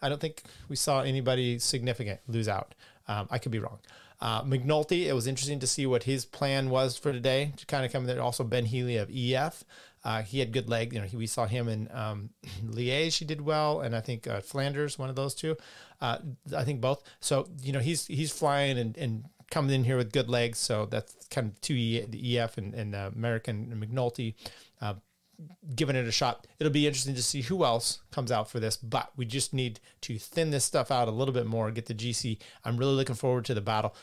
I 0.00 0.08
don't 0.08 0.20
think 0.20 0.42
we 0.68 0.76
saw 0.76 1.02
anybody 1.02 1.58
significant 1.58 2.20
lose 2.26 2.48
out. 2.48 2.74
Um, 3.06 3.28
I 3.30 3.38
could 3.38 3.52
be 3.52 3.58
wrong. 3.60 3.78
Uh, 4.20 4.42
McNulty, 4.44 5.06
it 5.06 5.14
was 5.14 5.26
interesting 5.26 5.58
to 5.58 5.66
see 5.66 5.84
what 5.84 6.04
his 6.04 6.24
plan 6.24 6.70
was 6.70 6.96
for 6.96 7.12
today 7.12 7.52
to 7.56 7.66
kind 7.66 7.84
of 7.84 7.92
come 7.92 8.02
in 8.02 8.06
there. 8.06 8.22
Also, 8.22 8.44
Ben 8.44 8.66
Healy 8.66 8.96
of 8.96 9.10
EF. 9.12 9.64
Uh, 10.04 10.22
he 10.22 10.40
had 10.40 10.52
good 10.52 10.68
leg. 10.68 10.92
You 10.92 11.00
know, 11.00 11.06
he, 11.06 11.16
we 11.16 11.26
saw 11.26 11.46
him 11.46 11.68
in 11.68 11.88
um, 11.92 12.30
Liège. 12.66 13.18
He 13.18 13.24
did 13.24 13.40
well, 13.40 13.80
and 13.80 13.94
I 13.94 14.00
think 14.00 14.26
uh, 14.26 14.40
Flanders, 14.40 14.98
one 14.98 15.08
of 15.08 15.16
those 15.16 15.34
two. 15.34 15.56
Uh, 16.00 16.18
I 16.56 16.64
think 16.64 16.80
both. 16.80 17.02
So 17.20 17.48
you 17.62 17.72
know, 17.72 17.80
he's 17.80 18.06
he's 18.06 18.32
flying 18.32 18.78
and, 18.78 18.96
and 18.96 19.24
coming 19.50 19.74
in 19.74 19.84
here 19.84 19.96
with 19.96 20.12
good 20.12 20.28
legs. 20.28 20.58
So 20.58 20.86
that's 20.86 21.14
kind 21.28 21.48
of 21.48 21.60
two 21.60 21.74
e, 21.74 22.04
the 22.08 22.38
EF 22.38 22.58
and, 22.58 22.74
and 22.74 22.94
uh, 22.94 23.10
American 23.14 23.68
and 23.70 23.82
McNulty. 23.82 24.34
Uh, 24.80 24.94
giving 25.74 25.96
it 25.96 26.06
a 26.06 26.12
shot. 26.12 26.46
It'll 26.58 26.72
be 26.72 26.86
interesting 26.86 27.14
to 27.14 27.22
see 27.22 27.42
who 27.42 27.64
else 27.64 28.00
comes 28.10 28.30
out 28.30 28.50
for 28.50 28.60
this, 28.60 28.76
but 28.76 29.10
we 29.16 29.24
just 29.24 29.52
need 29.52 29.80
to 30.02 30.18
thin 30.18 30.50
this 30.50 30.64
stuff 30.64 30.90
out 30.90 31.08
a 31.08 31.12
little 31.12 31.34
bit 31.34 31.46
more, 31.46 31.70
get 31.70 31.86
the 31.86 31.94
GC. 31.94 32.38
I'm 32.64 32.76
really 32.76 32.94
looking 32.94 33.14
forward 33.14 33.44
to 33.46 33.54
the 33.54 33.60
battle. 33.60 33.94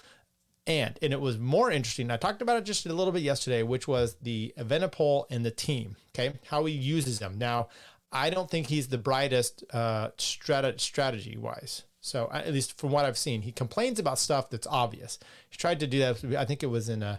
And 0.67 0.99
and 1.01 1.13
it 1.13 1.21
was 1.21 1.37
more 1.37 1.71
interesting. 1.71 2.11
I 2.11 2.17
talked 2.17 2.41
about 2.41 2.57
it 2.57 2.65
just 2.65 2.85
a 2.85 2.93
little 2.93 3.13
bit 3.13 3.23
yesterday, 3.23 3.63
which 3.63 3.87
was 3.87 4.15
the 4.21 4.53
Evenepoel 4.57 5.25
and 5.29 5.45
the 5.45 5.51
team. 5.51 5.95
Okay, 6.13 6.33
how 6.47 6.65
he 6.65 6.73
uses 6.73 7.19
them. 7.19 7.37
Now, 7.37 7.69
I 8.11 8.29
don't 8.29 8.49
think 8.49 8.67
he's 8.67 8.87
the 8.87 8.97
brightest 8.97 9.63
uh, 9.73 10.09
strat- 10.17 10.79
strategy 10.79 11.37
wise. 11.37 11.83
So 12.01 12.29
at 12.31 12.53
least 12.53 12.77
from 12.79 12.91
what 12.91 13.05
I've 13.05 13.17
seen, 13.17 13.41
he 13.41 13.51
complains 13.51 13.99
about 13.99 14.19
stuff 14.19 14.49
that's 14.49 14.67
obvious. 14.67 15.19
He 15.49 15.57
tried 15.57 15.81
to 15.81 15.87
do 15.87 15.99
that. 15.99 16.23
I 16.37 16.45
think 16.45 16.63
it 16.63 16.67
was 16.67 16.87
in 16.87 17.03
uh, 17.03 17.17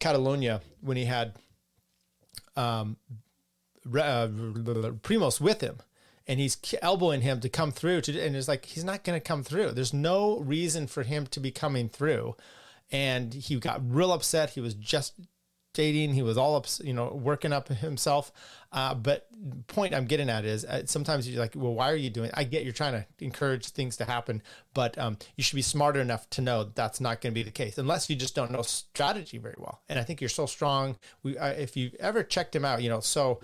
Catalonia 0.00 0.62
when 0.80 0.96
he 0.96 1.04
had 1.04 1.34
um, 2.56 2.96
uh, 3.86 4.28
Primoz 4.28 5.40
with 5.40 5.60
him 5.60 5.78
and 6.26 6.40
he's 6.40 6.56
elbowing 6.82 7.20
him 7.20 7.40
to 7.40 7.48
come 7.48 7.70
through 7.70 8.00
to, 8.02 8.20
and 8.20 8.34
it's 8.34 8.48
like 8.48 8.66
he's 8.66 8.84
not 8.84 9.04
going 9.04 9.18
to 9.18 9.24
come 9.24 9.42
through 9.44 9.70
there's 9.70 9.94
no 9.94 10.40
reason 10.40 10.86
for 10.86 11.02
him 11.02 11.26
to 11.26 11.38
be 11.38 11.50
coming 11.50 11.88
through 11.88 12.34
and 12.90 13.32
he 13.32 13.58
got 13.58 13.80
real 13.88 14.12
upset. 14.12 14.50
He 14.50 14.60
was 14.60 14.74
just 14.74 15.14
dating. 15.76 16.14
He 16.14 16.22
was 16.22 16.38
all 16.38 16.56
up 16.56 16.66
you 16.82 16.92
know 16.92 17.08
working 17.08 17.52
up 17.52 17.68
himself. 17.68 18.32
Uh, 18.72 18.94
but 18.94 19.28
point 19.68 19.94
i'm 19.94 20.06
getting 20.06 20.28
at 20.28 20.44
is 20.44 20.64
uh, 20.64 20.82
sometimes 20.86 21.28
you're 21.28 21.40
like 21.40 21.52
well 21.54 21.72
why 21.72 21.90
are 21.90 21.96
you 21.96 22.10
doing 22.10 22.28
it? 22.28 22.34
i 22.36 22.42
get 22.42 22.64
you're 22.64 22.72
trying 22.72 22.92
to 22.92 23.06
encourage 23.24 23.68
things 23.68 23.96
to 23.96 24.04
happen 24.04 24.42
but 24.74 24.98
um, 24.98 25.16
you 25.36 25.44
should 25.44 25.54
be 25.54 25.62
smarter 25.62 26.00
enough 26.00 26.28
to 26.28 26.42
know 26.42 26.64
that's 26.74 27.00
not 27.00 27.20
going 27.20 27.32
to 27.32 27.34
be 27.34 27.44
the 27.44 27.50
case 27.50 27.78
unless 27.78 28.10
you 28.10 28.16
just 28.16 28.34
don't 28.34 28.50
know 28.50 28.62
strategy 28.62 29.38
very 29.38 29.54
well. 29.56 29.82
And 29.88 29.98
i 29.98 30.02
think 30.02 30.20
you're 30.20 30.28
so 30.28 30.46
strong. 30.46 30.96
We 31.22 31.38
uh, 31.38 31.48
if 31.48 31.76
you 31.76 31.92
ever 32.00 32.22
checked 32.22 32.54
him 32.56 32.64
out 32.64 32.82
you 32.82 32.88
know 32.88 33.00
so 33.00 33.40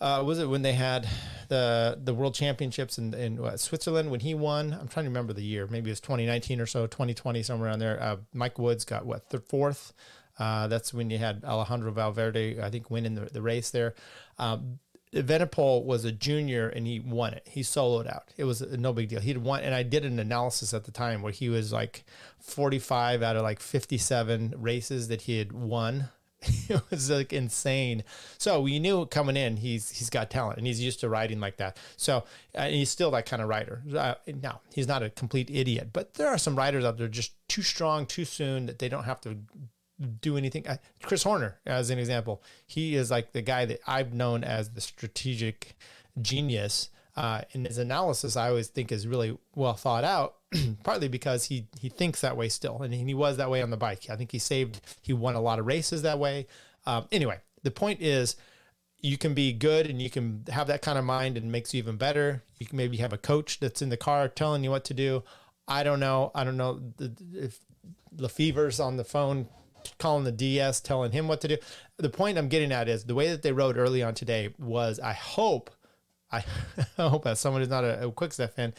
uh, 0.00 0.22
was 0.24 0.38
it 0.38 0.48
when 0.48 0.62
they 0.62 0.74
had 0.74 1.08
the 1.48 1.98
the 2.02 2.14
World 2.14 2.34
Championships 2.34 2.98
in 2.98 3.14
in 3.14 3.40
what, 3.40 3.60
Switzerland 3.60 4.10
when 4.10 4.20
he 4.20 4.34
won? 4.34 4.72
I'm 4.72 4.88
trying 4.88 5.04
to 5.04 5.10
remember 5.10 5.32
the 5.32 5.42
year. 5.42 5.66
Maybe 5.66 5.90
it 5.90 5.92
was 5.92 6.00
2019 6.00 6.60
or 6.60 6.66
so, 6.66 6.86
2020 6.86 7.42
somewhere 7.42 7.68
around 7.68 7.78
there. 7.80 8.02
Uh, 8.02 8.16
Mike 8.32 8.58
Woods 8.58 8.84
got 8.84 9.06
what 9.06 9.28
third, 9.30 9.44
fourth. 9.44 9.92
Uh, 10.38 10.66
that's 10.66 10.92
when 10.92 11.10
you 11.10 11.18
had 11.18 11.44
Alejandro 11.44 11.92
Valverde, 11.92 12.60
I 12.60 12.68
think, 12.70 12.90
winning 12.90 13.14
the, 13.14 13.26
the 13.26 13.40
race 13.40 13.70
there. 13.70 13.94
Um, 14.38 14.80
Evenepoel 15.14 15.84
was 15.84 16.04
a 16.04 16.10
junior 16.10 16.68
and 16.68 16.86
he 16.86 16.98
won 16.98 17.34
it. 17.34 17.46
He 17.48 17.60
soloed 17.60 18.12
out. 18.12 18.32
It 18.36 18.44
was 18.44 18.62
no 18.62 18.92
big 18.92 19.08
deal. 19.08 19.20
He'd 19.20 19.38
won, 19.38 19.62
and 19.62 19.74
I 19.74 19.84
did 19.84 20.04
an 20.04 20.18
analysis 20.18 20.74
at 20.74 20.84
the 20.84 20.90
time 20.90 21.22
where 21.22 21.32
he 21.32 21.48
was 21.48 21.72
like 21.72 22.04
45 22.40 23.22
out 23.22 23.36
of 23.36 23.42
like 23.42 23.60
57 23.60 24.54
races 24.56 25.08
that 25.08 25.22
he 25.22 25.38
had 25.38 25.52
won 25.52 26.08
it 26.68 26.80
was 26.90 27.10
like 27.10 27.32
insane. 27.32 28.04
So 28.38 28.60
we 28.60 28.78
knew 28.78 29.06
coming 29.06 29.36
in, 29.36 29.56
he's 29.56 29.90
he's 29.90 30.10
got 30.10 30.30
talent 30.30 30.58
and 30.58 30.66
he's 30.66 30.80
used 30.80 31.00
to 31.00 31.08
riding 31.08 31.40
like 31.40 31.56
that. 31.58 31.76
So 31.96 32.24
uh, 32.54 32.68
he's 32.68 32.90
still 32.90 33.10
that 33.12 33.26
kind 33.26 33.42
of 33.42 33.48
rider. 33.48 33.82
Uh, 33.96 34.14
now 34.42 34.60
he's 34.74 34.88
not 34.88 35.02
a 35.02 35.10
complete 35.10 35.50
idiot, 35.50 35.90
but 35.92 36.14
there 36.14 36.28
are 36.28 36.38
some 36.38 36.56
riders 36.56 36.84
out 36.84 36.98
there 36.98 37.08
just 37.08 37.32
too 37.48 37.62
strong 37.62 38.06
too 38.06 38.24
soon 38.24 38.66
that 38.66 38.78
they 38.78 38.88
don't 38.88 39.04
have 39.04 39.20
to 39.22 39.38
do 40.20 40.36
anything. 40.36 40.66
Uh, 40.66 40.76
Chris 41.02 41.22
Horner, 41.22 41.58
as 41.66 41.90
an 41.90 41.98
example, 41.98 42.42
he 42.66 42.94
is 42.94 43.10
like 43.10 43.32
the 43.32 43.42
guy 43.42 43.64
that 43.66 43.80
I've 43.86 44.12
known 44.12 44.44
as 44.44 44.70
the 44.70 44.80
strategic 44.80 45.76
genius. 46.20 46.90
Uh, 47.16 47.42
and 47.52 47.66
his 47.66 47.78
analysis, 47.78 48.36
I 48.36 48.48
always 48.48 48.66
think, 48.66 48.90
is 48.90 49.06
really 49.06 49.38
well 49.54 49.74
thought 49.74 50.02
out 50.02 50.34
partly 50.82 51.08
because 51.08 51.44
he 51.44 51.66
he 51.78 51.88
thinks 51.88 52.20
that 52.20 52.36
way 52.36 52.48
still, 52.48 52.82
and 52.82 52.94
he 52.94 53.14
was 53.14 53.36
that 53.36 53.50
way 53.50 53.62
on 53.62 53.70
the 53.70 53.76
bike. 53.76 54.08
I 54.10 54.16
think 54.16 54.32
he 54.32 54.38
saved, 54.38 54.80
he 55.02 55.12
won 55.12 55.34
a 55.34 55.40
lot 55.40 55.58
of 55.58 55.66
races 55.66 56.02
that 56.02 56.18
way. 56.18 56.46
Um, 56.86 57.06
anyway, 57.10 57.40
the 57.62 57.70
point 57.70 58.00
is, 58.00 58.36
you 59.00 59.18
can 59.18 59.34
be 59.34 59.52
good 59.52 59.86
and 59.86 60.00
you 60.00 60.10
can 60.10 60.44
have 60.48 60.66
that 60.68 60.82
kind 60.82 60.98
of 60.98 61.04
mind 61.04 61.36
and 61.36 61.52
makes 61.52 61.74
you 61.74 61.78
even 61.78 61.96
better. 61.96 62.42
You 62.58 62.66
can 62.66 62.76
maybe 62.76 62.96
have 62.98 63.12
a 63.12 63.18
coach 63.18 63.60
that's 63.60 63.82
in 63.82 63.90
the 63.90 63.96
car 63.96 64.28
telling 64.28 64.64
you 64.64 64.70
what 64.70 64.84
to 64.86 64.94
do. 64.94 65.22
I 65.68 65.82
don't 65.82 66.00
know. 66.00 66.30
I 66.34 66.44
don't 66.44 66.56
know 66.56 66.80
if 67.32 67.58
Lefevere's 68.16 68.80
on 68.80 68.96
the 68.96 69.04
phone 69.04 69.48
calling 69.98 70.24
the 70.24 70.32
DS, 70.32 70.80
telling 70.80 71.12
him 71.12 71.28
what 71.28 71.40
to 71.42 71.48
do. 71.48 71.56
The 71.98 72.10
point 72.10 72.38
I'm 72.38 72.48
getting 72.48 72.72
at 72.72 72.88
is 72.88 73.04
the 73.04 73.14
way 73.14 73.28
that 73.30 73.42
they 73.42 73.52
rode 73.52 73.76
early 73.76 74.02
on 74.02 74.14
today 74.14 74.54
was 74.58 74.98
I 74.98 75.12
hope, 75.12 75.70
I 76.32 76.44
hope 76.96 77.26
as 77.26 77.40
someone 77.40 77.62
who's 77.62 77.68
not 77.68 77.84
a, 77.84 78.06
a 78.06 78.12
Quickstep 78.12 78.54
fan, 78.54 78.74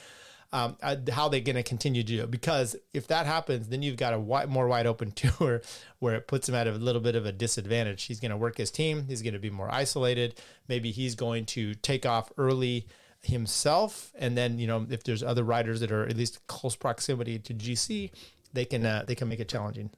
um, 0.56 0.78
uh, 0.82 0.96
how 1.12 1.28
they're 1.28 1.41
going 1.41 1.58
to 1.58 1.63
continue 1.63 2.02
to 2.02 2.08
do 2.08 2.24
it. 2.24 2.32
Because 2.32 2.78
if 2.94 3.08
that 3.08 3.26
happens, 3.26 3.68
then 3.68 3.82
you've 3.82 3.98
got 3.98 4.13
a 4.13 4.20
wide, 4.20 4.48
more 4.48 4.70
wide 4.70 4.88
open 4.88 5.12
tour 5.15 5.62
where 6.00 6.15
it 6.15 6.28
puts 6.28 6.48
him 6.48 6.56
at 6.56 6.65
a 6.65 6.72
little 6.72 7.02
bit 7.02 7.15
of 7.18 7.26
a 7.26 7.34
disadvantage. 7.34 8.04
He's 8.04 8.22
going 8.22 8.32
to 8.32 8.38
work 8.38 8.58
his 8.58 8.72
team. 8.72 9.06
He's 9.06 9.22
going 9.22 9.34
to 9.34 9.39
be 9.39 9.50
more 9.50 9.70
isolated. 9.70 10.39
Maybe 10.70 10.91
he's 10.91 11.13
going 11.13 11.46
to 11.48 11.76
take 11.76 12.06
off 12.06 12.32
early 12.38 12.88
himself. 13.22 14.13
And 14.18 14.38
then, 14.38 14.58
you 14.58 14.65
know, 14.65 14.88
if 14.89 15.04
there's 15.04 15.24
other 15.24 15.44
riders 15.44 15.82
that 15.82 15.91
are 15.91 16.08
at 16.08 16.15
least 16.15 16.48
close 16.48 16.78
proximity 16.78 17.38
to 17.38 17.54
GC, 17.54 18.12
they 18.54 18.63
can, 18.63 18.86
uh, 18.86 19.04
they 19.06 19.15
can 19.15 19.28
make 19.28 19.41
it 19.41 19.50
challenging. 19.50 19.89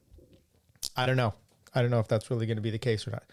I 0.96 1.06
don't 1.06 1.17
know. 1.17 1.36
I 1.76 1.84
don't 1.84 1.91
know 1.91 2.00
if 2.00 2.08
that's 2.08 2.32
really 2.32 2.48
going 2.48 2.58
to 2.58 2.63
be 2.63 2.72
the 2.72 2.80
case 2.80 3.06
or 3.08 3.12
not. 3.12 3.24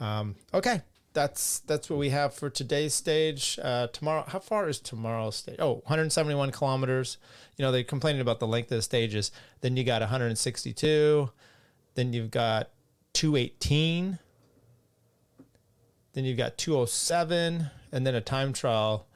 Um, 0.00 0.34
okay, 0.52 0.82
that's 1.12 1.60
that's 1.60 1.90
what 1.90 1.98
we 1.98 2.10
have 2.10 2.34
for 2.34 2.50
today's 2.50 2.94
stage. 2.94 3.58
Uh, 3.62 3.88
tomorrow, 3.88 4.24
how 4.26 4.38
far 4.38 4.68
is 4.68 4.80
tomorrow's 4.80 5.36
stage? 5.36 5.56
Oh, 5.58 5.74
171 5.84 6.50
kilometers. 6.52 7.18
You 7.56 7.64
know, 7.64 7.72
they're 7.72 7.84
complaining 7.84 8.20
about 8.20 8.40
the 8.40 8.46
length 8.46 8.70
of 8.72 8.78
the 8.78 8.82
stages. 8.82 9.30
Then 9.60 9.76
you 9.76 9.84
got 9.84 10.00
162. 10.00 11.30
Then 11.94 12.12
you've 12.12 12.30
got 12.30 12.70
218. 13.14 14.18
Then 16.14 16.24
you've 16.24 16.36
got 16.36 16.58
207, 16.58 17.70
and 17.90 18.06
then 18.06 18.14
a 18.14 18.20
time 18.20 18.52
trial 18.52 19.06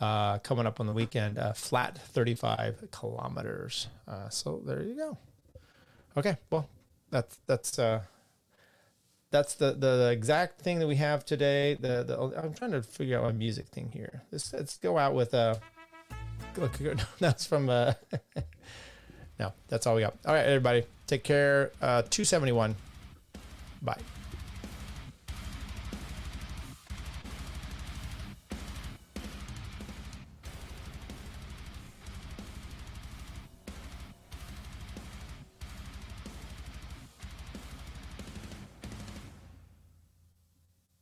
uh, 0.00 0.38
coming 0.38 0.66
up 0.66 0.78
on 0.78 0.86
the 0.86 0.92
weekend, 0.92 1.38
uh, 1.38 1.52
flat 1.52 1.98
35 1.98 2.88
kilometers. 2.92 3.88
Uh, 4.06 4.28
so 4.28 4.62
there 4.64 4.82
you 4.82 4.94
go. 4.94 5.18
Okay, 6.16 6.36
well, 6.50 6.68
that's 7.10 7.38
that's 7.46 7.78
uh, 7.78 8.02
that's 9.34 9.54
the, 9.54 9.72
the 9.72 10.10
exact 10.12 10.60
thing 10.60 10.78
that 10.78 10.86
we 10.86 10.94
have 10.94 11.24
today. 11.24 11.74
The, 11.74 12.04
the 12.04 12.40
I'm 12.40 12.54
trying 12.54 12.70
to 12.70 12.82
figure 12.82 13.18
out 13.18 13.24
my 13.24 13.32
music 13.32 13.66
thing 13.66 13.90
here. 13.92 14.22
Let's 14.30 14.52
let's 14.52 14.76
go 14.76 14.96
out 14.96 15.12
with 15.12 15.34
a. 15.34 15.60
look 16.56 16.78
that's 17.18 17.44
from 17.44 17.68
uh 17.68 17.94
no, 19.40 19.52
that's 19.66 19.88
all 19.88 19.96
we 19.96 20.02
got. 20.02 20.14
All 20.24 20.34
right, 20.34 20.46
everybody. 20.46 20.84
Take 21.08 21.24
care. 21.24 21.72
Uh 21.82 22.02
271. 22.02 22.76
Bye. 23.82 23.98